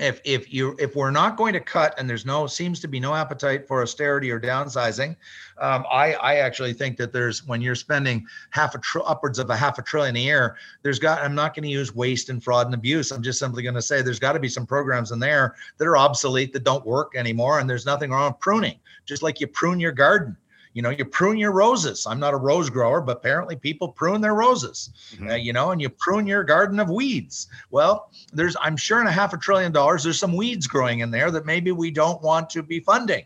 if 0.00 0.20
if 0.24 0.52
you 0.52 0.76
if 0.78 0.94
we're 0.96 1.10
not 1.10 1.36
going 1.36 1.52
to 1.52 1.60
cut 1.60 1.94
and 1.98 2.08
there's 2.08 2.24
no 2.24 2.46
seems 2.46 2.80
to 2.80 2.88
be 2.88 3.00
no 3.00 3.14
appetite 3.14 3.66
for 3.66 3.82
austerity 3.82 4.30
or 4.30 4.40
downsizing 4.40 5.16
um, 5.58 5.84
i 5.90 6.14
i 6.14 6.36
actually 6.36 6.72
think 6.72 6.96
that 6.96 7.12
there's 7.12 7.46
when 7.46 7.60
you're 7.60 7.74
spending 7.74 8.26
half 8.50 8.74
a 8.74 8.78
tr- 8.78 9.00
upwards 9.06 9.38
of 9.38 9.50
a 9.50 9.56
half 9.56 9.78
a 9.78 9.82
trillion 9.82 10.16
a 10.16 10.20
year 10.20 10.56
there's 10.82 10.98
got 10.98 11.22
i'm 11.22 11.34
not 11.34 11.54
going 11.54 11.62
to 11.62 11.68
use 11.68 11.94
waste 11.94 12.28
and 12.28 12.42
fraud 12.42 12.66
and 12.66 12.74
abuse. 12.74 13.10
I'm 13.10 13.22
just 13.22 13.38
simply 13.38 13.62
going 13.62 13.74
to 13.74 13.82
say 13.82 14.02
there's 14.02 14.18
got 14.18 14.32
to 14.32 14.40
be 14.40 14.48
some 14.48 14.66
programs 14.66 15.10
in 15.10 15.18
there 15.18 15.54
that 15.78 15.86
are 15.86 15.96
obsolete 15.96 16.52
that 16.52 16.64
don't 16.64 16.84
work 16.86 17.14
anymore 17.16 17.60
and 17.60 17.68
there's 17.68 17.86
nothing 17.86 18.10
wrong 18.10 18.32
with 18.32 18.40
pruning 18.40 18.78
just 19.04 19.22
like 19.22 19.40
you 19.40 19.46
prune 19.46 19.80
your 19.80 19.92
garden 19.92 20.36
you 20.74 20.82
know 20.82 20.90
you 20.90 21.04
prune 21.04 21.38
your 21.38 21.52
roses. 21.52 22.06
I'm 22.06 22.20
not 22.20 22.34
a 22.34 22.36
rose 22.36 22.70
grower 22.70 23.00
but 23.00 23.18
apparently 23.18 23.56
people 23.56 23.88
prune 23.88 24.20
their 24.20 24.34
roses 24.34 24.90
mm-hmm. 25.12 25.30
uh, 25.30 25.34
you 25.34 25.52
know 25.52 25.70
and 25.70 25.80
you 25.80 25.88
prune 25.88 26.26
your 26.26 26.44
garden 26.44 26.80
of 26.80 26.90
weeds. 26.90 27.48
Well 27.70 28.10
there's 28.32 28.56
i'm 28.60 28.76
sure 28.76 29.00
in 29.00 29.06
a 29.06 29.12
half 29.12 29.32
a 29.32 29.38
trillion 29.38 29.72
dollars 29.72 30.04
there's 30.04 30.18
some 30.18 30.36
weeds 30.36 30.66
growing 30.66 31.00
in 31.00 31.10
there 31.10 31.30
that 31.30 31.46
maybe 31.46 31.72
we 31.72 31.90
don't 31.90 32.22
want 32.22 32.50
to 32.50 32.62
be 32.62 32.80
funding. 32.80 33.24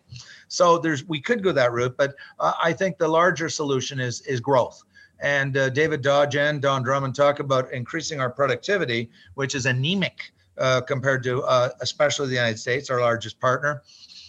So 0.49 0.79
there's 0.79 1.05
we 1.05 1.21
could 1.21 1.43
go 1.43 1.53
that 1.53 1.73
route 1.73 1.97
but 1.97 2.15
uh, 2.39 2.53
i 2.63 2.73
think 2.73 2.99
the 2.99 3.09
larger 3.09 3.49
solution 3.49 4.01
is 4.01 4.21
is 4.23 4.41
growth. 4.41 4.83
And 5.21 5.57
uh, 5.57 5.69
david 5.71 6.03
dodge 6.03 6.37
and 6.37 6.61
don 6.61 6.83
drummond 6.83 7.15
talk 7.15 7.41
about 7.41 7.73
increasing 7.73 8.21
our 8.21 8.31
productivity 8.31 9.11
which 9.35 9.55
is 9.55 9.67
anemic 9.67 10.33
uh, 10.59 10.81
compared 10.83 11.23
to 11.25 11.43
uh, 11.45 11.71
especially 11.81 12.29
the 12.29 12.35
united 12.35 12.59
states 12.59 12.91
our 12.91 13.01
largest 13.01 13.41
partner 13.41 13.83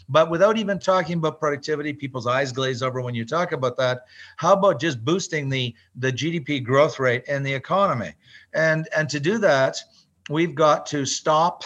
but 0.10 0.30
without 0.30 0.58
even 0.58 0.80
talking 0.80 1.18
about 1.18 1.40
productivity, 1.40 1.94
people's 1.94 2.28
eyes 2.28 2.52
glaze 2.52 2.84
over 2.84 3.02
when 3.02 3.16
you 3.16 3.26
talk 3.26 3.52
about 3.52 3.78
that. 3.78 4.06
How 4.38 4.54
about 4.54 4.80
just 4.80 5.04
boosting 5.04 5.50
the 5.50 5.74
the 5.96 6.12
GDP 6.12 6.64
growth 6.64 7.00
rate 7.00 7.24
and 7.28 7.46
the 7.46 7.54
economy? 7.54 8.14
And 8.54 8.88
and 8.96 9.10
to 9.10 9.20
do 9.20 9.38
that, 9.40 9.78
we've 10.30 10.56
got 10.56 10.86
to 10.88 11.06
stop. 11.06 11.64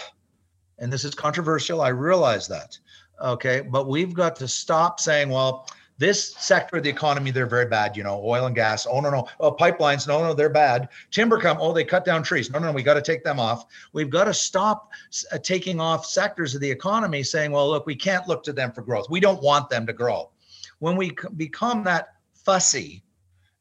And 0.79 0.93
this 0.93 1.03
is 1.03 1.15
controversial. 1.15 1.81
I 1.81 1.89
realize 1.89 2.47
that. 2.47 2.77
Okay. 3.21 3.61
But 3.61 3.87
we've 3.87 4.13
got 4.13 4.35
to 4.37 4.47
stop 4.47 4.99
saying, 4.99 5.29
well, 5.29 5.67
this 5.97 6.33
sector 6.35 6.77
of 6.77 6.83
the 6.83 6.89
economy, 6.89 7.31
they're 7.31 7.47
very 7.47 7.65
bad. 7.65 7.97
You 7.97 8.03
know, 8.03 8.21
oil 8.23 8.45
and 8.45 8.55
gas. 8.55 8.85
Oh 8.89 8.99
no, 8.99 9.09
no. 9.09 9.27
Oh, 9.39 9.51
pipelines. 9.51 10.07
No, 10.07 10.21
no, 10.21 10.33
they're 10.33 10.49
bad. 10.49 10.89
Timber 11.11 11.39
come. 11.39 11.57
Oh, 11.59 11.73
they 11.73 11.83
cut 11.83 12.05
down 12.05 12.23
trees. 12.23 12.49
No, 12.51 12.59
no, 12.59 12.67
no. 12.67 12.71
We 12.73 12.83
got 12.83 12.95
to 12.95 13.01
take 13.01 13.23
them 13.23 13.39
off. 13.39 13.65
We've 13.93 14.09
got 14.09 14.25
to 14.25 14.33
stop 14.33 14.91
uh, 15.31 15.37
taking 15.39 15.79
off 15.79 16.05
sectors 16.05 16.55
of 16.55 16.61
the 16.61 16.69
economy, 16.69 17.23
saying, 17.23 17.51
well, 17.51 17.69
look, 17.69 17.85
we 17.85 17.95
can't 17.95 18.27
look 18.27 18.43
to 18.43 18.53
them 18.53 18.71
for 18.71 18.81
growth. 18.81 19.09
We 19.09 19.19
don't 19.19 19.41
want 19.41 19.69
them 19.69 19.85
to 19.87 19.93
grow. 19.93 20.31
When 20.79 20.95
we 20.95 21.15
become 21.35 21.83
that 21.85 22.09
fussy, 22.33 23.03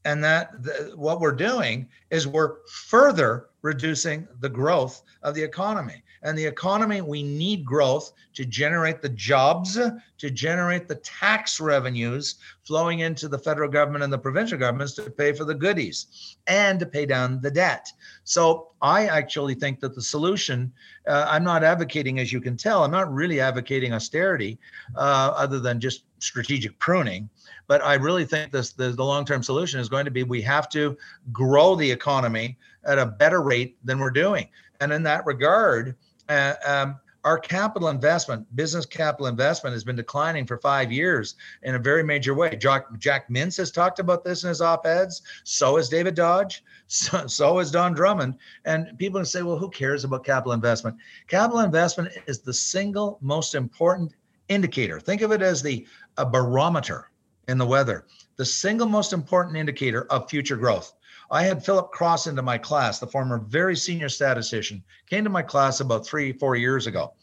and 0.05 0.22
that 0.22 0.53
what 0.94 1.20
we're 1.20 1.33
doing 1.33 1.88
is 2.11 2.29
we're 2.29 2.64
further 2.68 3.49
reducing 3.62 4.29
the 4.38 4.49
growth 4.49 5.03
of 5.25 5.35
the 5.35 5.42
economy. 5.42 6.01
And 6.27 6.37
the 6.37 6.45
economy, 6.45 7.03
we 7.03 7.23
need 7.23 7.65
growth 7.65 8.12
to 8.35 8.45
generate 8.45 9.01
the 9.01 9.11
jobs, 9.11 9.79
to 10.19 10.31
generate 10.31 10.89
the 10.89 10.97
tax 10.97 11.61
revenues 11.61 12.35
flowing 12.65 12.99
into 12.99 13.29
the 13.29 13.39
federal 13.39 13.71
government 13.71 14.03
and 14.03 14.12
the 14.12 14.19
provincial 14.19 14.59
governments 14.59 14.95
to 14.95 15.09
pay 15.09 15.33
for 15.33 15.45
the 15.45 15.55
goodies 15.55 16.37
and 16.49 16.81
to 16.81 16.87
pay 16.87 17.07
down 17.07 17.41
the 17.41 17.51
debt. 17.51 17.93
So 18.25 18.73
I 18.83 19.07
actually 19.07 19.55
think 19.55 19.79
that 19.81 19.95
the 19.95 20.03
solution, 20.03 20.73
uh, 21.07 21.27
I'm 21.29 21.45
not 21.45 21.62
advocating, 21.62 22.19
as 22.19 22.33
you 22.33 22.41
can 22.41 22.57
tell, 22.57 22.83
I'm 22.83 22.91
not 22.91 23.12
really 23.15 23.41
advocating 23.41 23.93
austerity 23.93 24.59
uh, 24.97 25.33
other 25.37 25.61
than 25.61 25.79
just 25.79 26.07
strategic 26.19 26.77
pruning. 26.81 27.31
But 27.69 27.85
I 27.85 27.95
really 27.95 28.25
think 28.25 28.51
this 28.51 28.73
the, 28.73 28.91
the 28.91 29.05
long-term 29.05 29.45
solution 29.45 29.79
is 29.79 29.89
going 29.89 30.07
to 30.07 30.11
be 30.11 30.25
we 30.25 30.43
have 30.43 30.69
to 30.71 30.99
grow 31.33 31.77
the 31.77 31.89
economy 31.89 32.59
at 32.85 32.99
a 32.99 33.07
better 33.07 33.43
rate 33.43 33.77
than 33.85 34.01
we're 34.01 34.11
doing. 34.11 34.49
And 34.81 34.93
in 34.93 35.03
that 35.05 35.25
regard, 35.25 35.97
uh, 36.29 36.55
um, 36.67 37.01
our 37.27 37.39
capital 37.39 37.89
investment, 37.89 38.47
business 38.55 38.87
capital 38.87 39.27
investment, 39.27 39.75
has 39.75 39.83
been 39.83 39.97
declining 39.97 40.47
for 40.47 40.59
five 40.59 40.93
years 40.93 41.35
in 41.65 41.75
a 41.75 41.79
very 41.79 42.05
major 42.05 42.35
way. 42.35 42.55
Jack, 42.55 42.87
Jack 42.99 43.29
Mintz 43.29 43.57
has 43.57 43.73
talked 43.73 43.99
about 43.99 44.23
this 44.23 44.45
in 44.45 44.49
his 44.49 44.61
op-eds. 44.61 45.23
So 45.43 45.77
has 45.77 45.89
David 45.89 46.15
Dodge. 46.15 46.62
So, 46.89 47.27
so 47.27 47.59
has 47.59 47.73
Don 47.73 47.95
Drummond. 47.95 48.37
And 48.65 48.97
people 48.97 49.25
say, 49.25 49.43
well, 49.43 49.59
who 49.59 49.69
cares 49.69 50.05
about 50.05 50.25
capital 50.25 50.53
investment? 50.53 50.97
Capital 51.27 51.59
investment 51.59 52.12
is 52.29 52.39
the 52.39 52.55
single 52.55 53.19
most 53.21 53.57
important 53.57 54.15
indicator. 54.49 55.01
Think 55.01 55.21
of 55.23 55.33
it 55.33 55.43
as 55.43 55.62
the 55.62 55.85
a 56.17 56.25
barometer 56.25 57.11
in 57.49 57.59
the 57.59 57.67
weather, 57.67 58.07
the 58.37 58.45
single 58.45 58.87
most 58.87 59.12
important 59.12 59.57
indicator 59.57 60.05
of 60.12 60.31
future 60.31 60.55
growth. 60.55 60.93
I 61.31 61.43
had 61.43 61.65
Philip 61.65 61.91
Cross 61.91 62.27
into 62.27 62.43
my 62.43 62.59
class, 62.59 62.99
the 62.99 63.07
former 63.07 63.39
very 63.39 63.77
senior 63.77 64.09
statistician, 64.09 64.83
came 65.09 65.25
to 65.25 65.31
my 65.31 65.43
class 65.43 65.81
about 65.81 66.07
three, 66.07 66.33
four 66.33 66.57
years 66.57 66.87
ago. 66.87 67.15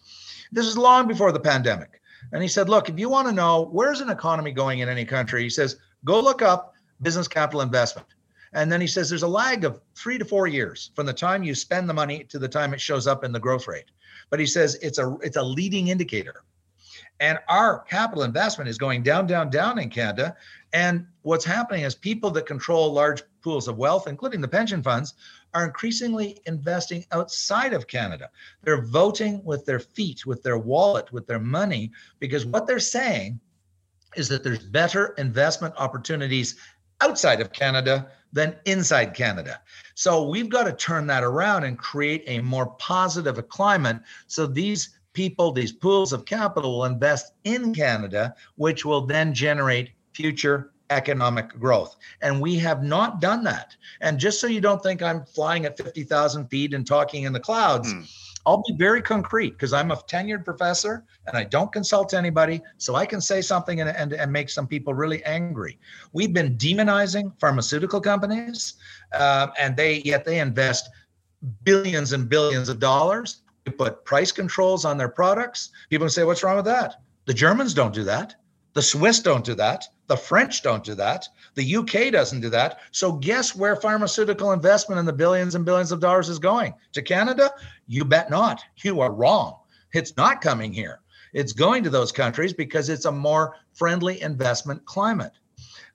This 0.52 0.66
is 0.66 0.78
long 0.78 1.08
before 1.08 1.32
the 1.32 1.40
pandemic. 1.40 2.02
And 2.32 2.42
he 2.42 2.48
said, 2.48 2.70
Look, 2.70 2.90
if 2.90 3.00
you 3.00 3.10
want 3.10 3.28
to 3.28 3.34
know 3.34 3.70
where's 3.72 4.02
an 4.02 4.10
economy 4.10 4.52
going 4.52 4.80
in 4.80 4.90
any 4.90 5.06
country, 5.06 5.44
he 5.44 5.50
says, 5.50 5.78
go 6.06 6.20
look 6.20 6.42
up 6.42 6.74
business 7.02 7.28
capital 7.28 7.62
investment. 7.62 8.08
And 8.54 8.72
then 8.72 8.80
he 8.80 8.88
says 8.88 9.10
there's 9.10 9.24
a 9.24 9.28
lag 9.28 9.66
of 9.66 9.82
three 9.96 10.18
to 10.18 10.26
four 10.26 10.48
years 10.48 10.92
from 10.96 11.06
the 11.06 11.14
time 11.14 11.44
you 11.44 11.56
spend 11.56 11.90
the 11.90 11.94
money 11.94 12.24
to 12.26 12.38
the 12.38 12.48
time 12.48 12.74
it 12.74 12.82
shows 12.82 13.08
up 13.08 13.24
in 13.24 13.32
the 13.32 13.40
growth 13.40 13.68
rate. 13.68 13.90
But 14.30 14.40
he 14.40 14.46
says 14.46 14.76
it's 14.82 15.00
a 15.00 15.18
it's 15.22 15.38
a 15.38 15.44
leading 15.44 15.88
indicator. 15.88 16.44
And 17.20 17.40
our 17.48 17.80
capital 17.80 18.24
investment 18.24 18.70
is 18.70 18.78
going 18.78 19.04
down, 19.04 19.28
down, 19.28 19.50
down 19.50 19.80
in 19.80 19.90
Canada. 19.90 20.36
And 20.74 21.06
what's 21.22 21.46
happening 21.46 21.84
is 21.84 21.96
people 21.96 22.32
that 22.32 22.46
control 22.46 22.92
large 22.92 23.24
pools 23.42 23.68
of 23.68 23.78
wealth, 23.78 24.08
including 24.08 24.42
the 24.42 24.48
pension 24.48 24.82
funds, 24.82 25.14
are 25.54 25.66
increasingly 25.66 26.42
investing 26.46 27.06
outside 27.12 27.74
of 27.74 27.88
Canada. 27.88 28.30
They're 28.64 28.82
voting 28.82 29.44
with 29.44 29.66
their 29.66 29.80
feet, 29.80 30.26
with 30.26 30.42
their 30.42 30.58
wallet, 30.58 31.12
with 31.14 31.28
their 31.28 31.40
money, 31.40 31.92
because 32.20 32.46
what 32.46 32.66
they're 32.66 32.80
saying 32.80 33.40
is 34.16 34.28
that 34.30 34.44
there's 34.44 34.60
better 34.60 35.14
investment 35.18 35.74
opportunities 35.78 36.56
outside 37.02 37.42
of 37.42 37.52
Canada 37.52 38.10
than 38.32 38.56
inside 38.66 39.14
Canada. 39.14 39.62
So 39.96 40.28
we've 40.28 40.50
got 40.50 40.64
to 40.64 40.74
turn 40.74 41.06
that 41.08 41.24
around 41.24 41.64
and 41.64 41.78
create 41.78 42.24
a 42.28 42.40
more 42.42 42.68
positive 42.78 43.48
climate 43.50 44.00
so 44.28 44.48
these 44.48 44.93
people, 45.14 45.52
these 45.52 45.72
pools 45.72 46.14
of 46.14 46.26
capital 46.26 46.78
will 46.78 46.86
invest 46.86 47.34
in 47.44 47.74
Canada, 47.74 48.36
which 48.56 48.84
will 48.86 49.02
then 49.02 49.34
generate 49.34 49.92
future 50.14 50.72
economic 50.90 51.50
growth. 51.60 51.96
And 52.22 52.42
we 52.42 52.56
have 52.60 52.84
not 52.84 53.22
done 53.22 53.44
that. 53.46 53.76
And 54.02 54.20
just 54.20 54.40
so 54.40 54.48
you 54.48 54.62
don't 54.62 54.82
think 54.82 55.02
I'm 55.02 55.26
flying 55.26 55.66
at 55.66 55.78
50,000 55.78 56.48
feet 56.48 56.74
and 56.74 56.86
talking 56.86 57.24
in 57.24 57.34
the 57.34 57.40
clouds, 57.40 57.92
hmm. 57.92 58.02
I'll 58.46 58.64
be 58.68 58.76
very 58.78 59.02
concrete 59.02 59.52
because 59.52 59.72
I'm 59.72 59.92
a 59.92 59.96
tenured 59.96 60.44
professor 60.44 61.06
and 61.28 61.38
I 61.38 61.46
don't 61.46 61.72
consult 61.72 62.14
anybody. 62.14 62.62
So 62.78 62.96
I 62.96 63.06
can 63.06 63.22
say 63.22 63.42
something 63.42 63.80
and, 63.80 63.90
and, 63.90 64.12
and 64.12 64.32
make 64.32 64.50
some 64.50 64.68
people 64.68 64.94
really 64.94 65.24
angry. 65.24 65.80
We've 66.12 66.34
been 66.34 66.58
demonizing 66.58 67.32
pharmaceutical 67.40 68.02
companies, 68.02 68.74
uh, 69.14 69.48
and 69.58 69.78
they 69.78 70.02
yet 70.02 70.26
they 70.26 70.40
invest 70.40 70.90
billions 71.64 72.12
and 72.12 72.28
billions 72.28 72.68
of 72.68 72.80
dollars 72.80 73.43
put 73.72 74.06
price 74.06 74.32
controls 74.32 74.86
on 74.86 74.98
their 74.98 75.10
products. 75.10 75.70
People 75.90 76.10
say, 76.10 76.24
what's 76.24 76.44
wrong 76.44 76.58
with 76.58 76.66
that? 76.66 77.02
The 77.26 77.34
Germans 77.34 77.74
don't 77.74 77.94
do 77.94 78.04
that. 78.04 78.36
The 78.74 78.82
Swiss 78.82 79.20
don't 79.20 79.46
do 79.46 79.54
that. 79.56 79.88
The 80.08 80.18
French 80.18 80.64
don't 80.64 80.84
do 80.84 80.96
that. 80.96 81.28
The 81.56 81.76
UK 81.78 82.12
doesn't 82.12 82.42
do 82.42 82.50
that. 82.50 82.80
So, 82.92 83.14
guess 83.14 83.56
where 83.56 83.76
pharmaceutical 83.76 84.52
investment 84.52 85.00
in 85.00 85.06
the 85.06 85.14
billions 85.14 85.56
and 85.56 85.64
billions 85.64 85.92
of 85.92 86.00
dollars 86.00 86.28
is 86.28 86.40
going? 86.40 86.74
To 86.94 87.02
Canada? 87.02 87.52
You 87.88 88.04
bet 88.04 88.30
not. 88.30 88.64
You 88.84 89.00
are 89.02 89.14
wrong. 89.14 89.60
It's 89.94 90.18
not 90.18 90.42
coming 90.42 90.74
here. 90.74 91.00
It's 91.34 91.54
going 91.54 91.84
to 91.84 91.90
those 91.90 92.12
countries 92.12 92.54
because 92.54 92.90
it's 92.90 93.06
a 93.06 93.12
more 93.12 93.56
friendly 93.74 94.22
investment 94.22 94.84
climate. 94.86 95.34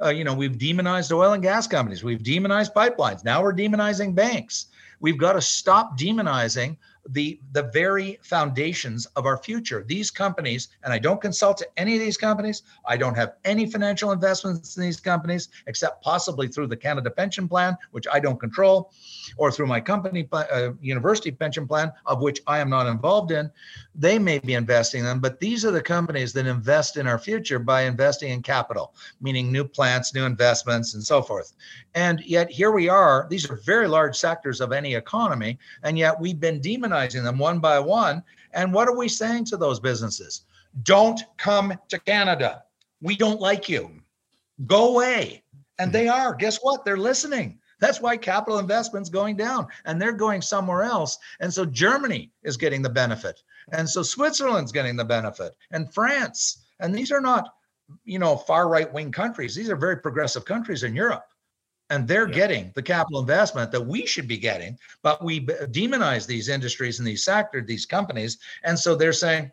Uh, 0.03 0.11
you 0.11 0.25
know, 0.25 0.35
we've 0.35 0.59
demonized 0.59 1.13
oil 1.13 1.33
and 1.33 1.43
gas 1.43 1.67
companies. 1.67 2.05
We've 2.05 2.23
demonized 2.23 2.75
pipelines. 2.75 3.25
Now 3.25 3.43
we're 3.43 3.53
demonizing 3.53 4.15
banks. 4.15 4.67
We've 5.01 5.19
got 5.19 5.35
to 5.35 5.41
stop 5.41 5.99
demonizing 5.99 6.77
the 7.13 7.41
the 7.53 7.63
very 7.73 8.19
foundations 8.23 9.07
of 9.17 9.27
our 9.27 9.39
future. 9.39 9.85
These 9.87 10.11
companies, 10.11 10.69
and 10.85 10.93
I 10.93 10.99
don't 10.99 11.21
consult 11.21 11.59
to 11.59 11.69
any 11.77 11.95
of 11.95 12.01
these 12.01 12.17
companies. 12.17 12.63
I 12.87 12.97
don't 12.97 13.15
have 13.15 13.35
any 13.45 13.71
financial 13.71 14.13
investments 14.13 14.77
in 14.77 14.83
these 14.83 15.01
companies 15.01 15.49
except 15.67 16.03
possibly 16.03 16.49
through 16.49 16.67
the 16.67 16.77
Canada 16.77 17.11
Pension 17.11 17.49
Plan, 17.49 17.77
which 17.93 18.07
I 18.13 18.21
don't 18.21 18.39
control, 18.39 18.93
or 19.37 19.51
through 19.51 19.67
my 19.67 19.81
company 19.81 20.29
uh, 20.33 20.71
university 20.81 21.31
pension 21.31 21.67
plan, 21.67 21.93
of 22.07 22.21
which 22.21 22.41
I 22.47 22.59
am 22.59 22.71
not 22.71 22.87
involved 22.87 23.33
in. 23.33 23.51
They 23.95 24.19
may 24.19 24.39
be 24.39 24.55
investing 24.55 25.01
in 25.01 25.07
them, 25.07 25.21
but 25.21 25.41
these 25.41 25.65
are 25.65 25.71
the 25.71 25.83
companies 25.83 26.33
that 26.35 26.47
invest 26.47 26.97
in 26.97 27.07
our 27.07 27.19
future 27.19 27.59
by 27.59 27.83
investing 27.83 28.31
in 28.31 28.43
capital, 28.43 28.95
meaning 29.21 29.51
new 29.51 29.65
plants, 29.65 30.15
new 30.15 30.25
investments, 30.25 30.95
and 30.95 31.03
so 31.03 31.23
forth. 31.23 31.53
And 31.95 32.21
yet 32.21 32.51
here 32.51 32.71
we 32.71 32.89
are. 32.89 33.27
These 33.29 33.51
are 33.51 33.57
very 33.57 33.89
large 33.89 34.17
sectors 34.17 34.61
of 34.61 34.73
any 34.73 34.95
economy, 34.95 35.59
and 35.83 35.99
yet 35.99 36.21
we've 36.21 36.39
been 36.39 36.61
demonized 36.61 36.98
them 37.07 37.39
one 37.39 37.59
by 37.61 37.79
one. 37.79 38.23
And 38.53 38.73
what 38.73 38.89
are 38.89 38.97
we 38.97 39.09
saying 39.09 39.45
to 39.47 39.57
those 39.57 39.81
businesses? 39.81 40.43
Don't 40.83 41.21
come 41.37 41.75
to 41.89 41.99
Canada. 42.01 42.65
We 43.01 43.17
don't 43.17 43.41
like 43.41 43.69
you. 43.69 43.91
Go 44.67 44.95
away. 44.95 45.43
And 45.79 45.91
hmm. 45.91 45.93
they 45.93 46.09
are. 46.09 46.35
Guess 46.35 46.59
what? 46.63 46.85
They're 46.85 46.97
listening. 46.97 47.59
That's 47.81 48.01
why 48.01 48.17
capital 48.17 48.59
investment's 48.59 49.09
going 49.09 49.37
down 49.37 49.69
and 49.85 50.03
they're 50.03 50.13
going 50.13 50.43
somewhere 50.43 50.83
else. 50.83 51.19
And 51.41 51.53
so 51.53 51.65
Germany 51.65 52.33
is 52.43 52.57
getting 52.57 52.83
the 52.83 52.91
benefit. 52.91 53.43
And 53.71 53.89
so 53.89 54.03
Switzerland's 54.03 54.73
getting 54.73 54.97
the 54.97 55.05
benefit 55.05 55.55
and 55.71 55.93
France. 55.95 56.67
And 56.81 56.93
these 56.93 57.13
are 57.13 57.21
not, 57.21 57.55
you 58.05 58.19
know, 58.19 58.37
far 58.37 58.69
right 58.69 58.93
wing 58.93 59.13
countries. 59.13 59.55
These 59.55 59.71
are 59.71 59.77
very 59.77 59.99
progressive 59.99 60.45
countries 60.45 60.83
in 60.83 60.97
Europe 60.97 61.29
and 61.91 62.07
they're 62.07 62.29
yeah. 62.29 62.35
getting 62.35 62.73
the 62.75 62.83
capital 62.83 63.21
investment 63.21 63.73
that 63.73 63.81
we 63.81 64.07
should 64.07 64.29
be 64.29 64.39
getting 64.39 64.79
but 65.03 65.23
we 65.23 65.45
demonize 65.47 66.27
these 66.27 66.49
industries 66.49 66.99
and 66.99 67.09
these 67.09 67.25
sectors 67.25 67.67
these 67.67 67.87
companies 67.87 68.39
and 68.65 68.79
so 68.79 68.95
they're 68.95 69.13
saying 69.13 69.51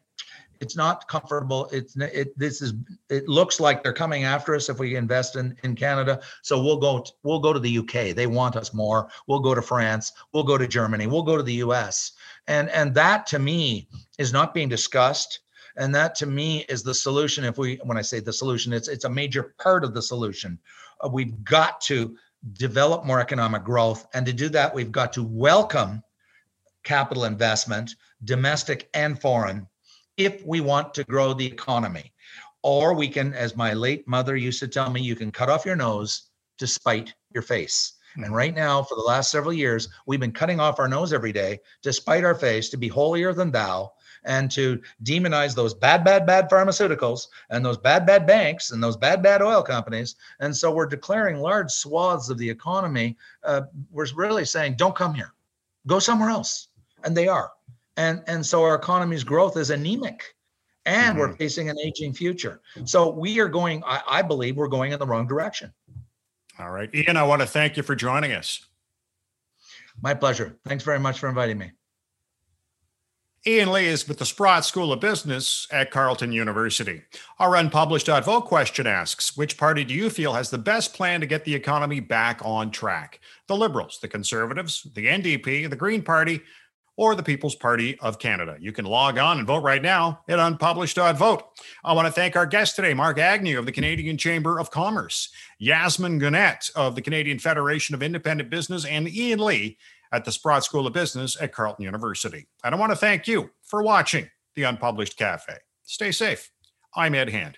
it's 0.62 0.76
not 0.76 1.08
comfortable. 1.08 1.68
It's 1.72 1.96
it 1.98 2.38
this 2.38 2.62
is 2.62 2.74
it 3.10 3.28
looks 3.28 3.60
like 3.60 3.84
they're 3.84 3.94
coming 3.94 4.24
after 4.24 4.56
us 4.56 4.70
if 4.70 4.80
we 4.80 4.96
invest 4.96 5.36
in 5.36 5.56
in 5.64 5.76
canada 5.76 6.22
so 6.42 6.62
we'll 6.62 6.78
go 6.78 7.00
to, 7.00 7.12
we'll 7.24 7.40
go 7.40 7.54
to 7.54 7.60
the 7.60 7.78
uk 7.80 7.92
they 7.92 8.28
want 8.28 8.56
us 8.56 8.74
more. 8.74 9.10
We'll 9.28 9.40
go 9.40 9.56
to 9.56 9.62
france. 9.62 10.14
We'll 10.34 10.44
go 10.44 10.58
to 10.58 10.68
germany. 10.68 11.08
We'll 11.08 11.24
go 11.24 11.38
to 11.38 11.44
the 11.44 11.58
us 11.58 12.14
and 12.48 12.70
and 12.70 12.94
that 12.96 13.26
to 13.28 13.40
me 13.40 13.88
is 14.18 14.32
not 14.32 14.54
being 14.54 14.70
discussed 14.70 15.40
and 15.78 15.94
that 15.94 16.16
to 16.16 16.26
me 16.26 16.66
is 16.70 16.84
the 16.84 16.94
solution 16.94 17.44
if 17.44 17.58
we 17.58 17.76
when 17.84 17.98
i 17.98 18.02
say 18.02 18.20
the 18.20 18.32
solution 18.32 18.72
it's 18.72 18.88
it's 18.88 19.06
a 19.06 19.10
major 19.10 19.56
part 19.60 19.84
of 19.84 19.94
the 19.94 20.02
solution. 20.02 20.58
Uh, 21.02 21.10
we've 21.10 21.44
got 21.44 21.82
to 21.82 22.16
develop 22.54 23.06
more 23.06 23.20
economic 23.20 23.64
growth. 23.64 24.06
And 24.14 24.26
to 24.26 24.34
do 24.34 24.50
that, 24.50 24.74
we've 24.74 24.92
got 24.92 25.14
to 25.14 25.24
welcome 25.24 26.04
capital 26.84 27.26
investment, 27.26 27.96
domestic 28.24 28.90
and 28.94 29.20
foreign, 29.20 29.68
if 30.18 30.46
we 30.46 30.62
want 30.62 30.94
to 30.94 31.04
grow 31.04 31.34
the 31.34 31.46
economy. 31.46 32.14
Or 32.64 32.94
we 32.94 33.08
can, 33.08 33.34
as 33.34 33.56
my 33.56 33.74
late 33.74 34.08
mother 34.08 34.36
used 34.36 34.60
to 34.60 34.68
tell 34.68 34.90
me, 34.90 35.02
you 35.02 35.16
can 35.16 35.32
cut 35.32 35.50
off 35.50 35.66
your 35.66 35.76
nose 35.76 36.30
to 36.58 36.68
spite 36.68 37.14
your 37.34 37.44
face. 37.44 37.94
Hmm. 38.16 38.26
And 38.26 38.36
right 38.36 38.56
now, 38.56 38.82
for 38.82 38.96
the 38.96 39.02
last 39.02 39.32
several 39.32 39.54
years, 39.54 39.90
we've 40.08 40.20
been 40.20 40.32
cutting 40.32 40.60
off 40.60 40.80
our 40.80 40.88
nose 40.88 41.14
every 41.14 41.34
day 41.34 41.60
despite 41.84 42.24
our 42.24 42.36
face, 42.36 42.70
to 42.70 42.78
be 42.78 42.88
holier 42.88 43.34
than 43.34 43.52
thou, 43.52 43.92
and 44.26 44.52
to 44.52 44.82
demonize 45.04 45.56
those 45.56 45.74
bad, 45.74 46.04
bad, 46.04 46.26
bad 46.26 46.50
pharmaceuticals 46.50 47.28
and 47.50 47.66
those 47.66 47.78
bad, 47.78 48.06
bad 48.06 48.28
banks 48.28 48.72
and 48.72 48.84
those 48.84 48.98
bad, 48.98 49.24
bad 49.24 49.42
oil 49.42 49.64
companies. 49.64 50.16
And 50.40 50.56
so 50.56 50.72
we're 50.72 50.88
declaring 50.88 51.38
large 51.38 51.72
swaths 51.72 52.30
of 52.30 52.38
the 52.38 52.50
economy. 52.50 53.18
Uh, 53.44 53.62
we're 53.92 54.08
really 54.16 54.46
saying, 54.46 54.76
don't 54.76 54.96
come 54.96 55.14
here, 55.14 55.34
go 55.88 56.00
somewhere 56.00 56.30
else. 56.30 56.70
And 57.04 57.16
they 57.16 57.28
are. 57.28 57.52
And, 57.98 58.24
and 58.28 58.46
so 58.46 58.64
our 58.64 58.76
economy's 58.76 59.24
growth 59.24 59.56
is 59.58 59.70
anemic 59.70 60.36
and 60.86 61.12
mm-hmm. 61.12 61.20
we're 61.20 61.36
facing 61.36 61.70
an 61.70 61.78
aging 61.80 62.14
future. 62.14 62.62
So 62.86 63.10
we 63.10 63.40
are 63.40 63.48
going, 63.48 63.84
I, 63.86 64.02
I 64.08 64.22
believe 64.22 64.58
we're 64.58 64.68
going 64.68 64.92
in 64.92 65.00
the 65.00 65.06
wrong 65.06 65.28
direction. 65.28 65.72
All 66.60 66.72
right. 66.72 66.94
Ian, 66.94 67.18
I 67.18 67.24
want 67.24 67.42
to 67.42 67.48
thank 67.48 67.78
you 67.78 67.84
for 67.84 67.96
joining 67.96 68.32
us. 68.32 68.66
My 70.02 70.14
pleasure. 70.14 70.58
Thanks 70.66 70.84
very 70.84 71.00
much 71.00 71.20
for 71.20 71.30
inviting 71.30 71.58
me. 71.58 71.72
Ian 73.48 73.72
Lee 73.72 73.86
is 73.86 74.08
with 74.08 74.18
the 74.18 74.26
Sprott 74.26 74.66
School 74.66 74.92
of 74.92 75.00
Business 75.00 75.68
at 75.72 75.92
Carleton 75.92 76.32
University. 76.32 77.04
Our 77.38 77.56
unpublished 77.56 78.08
vote 78.08 78.46
question 78.46 78.88
asks 78.88 79.38
Which 79.38 79.56
party 79.56 79.84
do 79.84 79.94
you 79.94 80.10
feel 80.10 80.34
has 80.34 80.50
the 80.50 80.58
best 80.58 80.96
plan 80.96 81.20
to 81.20 81.28
get 81.28 81.46
the 81.46 81.54
economy 81.54 82.00
back 82.00 82.42
on 82.44 82.72
track? 82.72 83.20
The 83.46 83.56
Liberals, 83.56 84.00
the 84.02 84.08
Conservatives, 84.08 84.88
the 84.96 85.06
NDP, 85.06 85.70
the 85.70 85.76
Green 85.76 86.02
Party, 86.02 86.42
or 86.98 87.14
the 87.14 87.22
People's 87.22 87.54
Party 87.54 88.00
of 88.00 88.18
Canada? 88.18 88.58
You 88.60 88.72
can 88.72 88.86
log 88.86 89.20
on 89.20 89.38
and 89.38 89.46
vote 89.46 89.62
right 89.62 89.82
now 89.82 90.22
at 90.28 90.40
unpublished.vote. 90.40 91.44
I 91.84 91.94
want 91.94 92.08
to 92.08 92.12
thank 92.12 92.36
our 92.36 92.48
guest 92.48 92.76
today, 92.76 92.96
Mark 92.96 93.20
Agnew 93.20 93.60
of 93.60 93.68
the 93.68 93.72
Canadian 93.72 94.18
Chamber 94.18 94.60
of 94.60 94.72
Commerce, 94.72 95.30
Jasmin 95.62 96.20
Guénette 96.20 96.72
of 96.76 96.96
the 96.96 97.02
Canadian 97.04 97.38
Federation 97.38 97.94
of 97.94 98.02
Independent 98.02 98.50
Business, 98.50 98.86
and 98.86 99.08
Ian 99.08 99.38
Lee 99.38 99.78
at 100.16 100.24
the 100.24 100.32
Sprott 100.32 100.64
School 100.64 100.88
of 100.88 100.94
Business 100.94 101.40
at 101.42 101.52
Carleton 101.52 101.84
University. 101.84 102.48
And 102.64 102.74
I 102.74 102.78
want 102.78 102.92
to 102.92 102.96
thank 102.96 103.28
you 103.28 103.52
for 103.64 103.84
watching 103.84 104.30
the 104.56 104.64
Unpublished 104.64 105.18
Cafe. 105.18 105.58
Stay 105.84 106.12
safe. 106.12 106.50
I'm 106.96 107.14
Ed 107.14 107.30
Hand. 107.30 107.58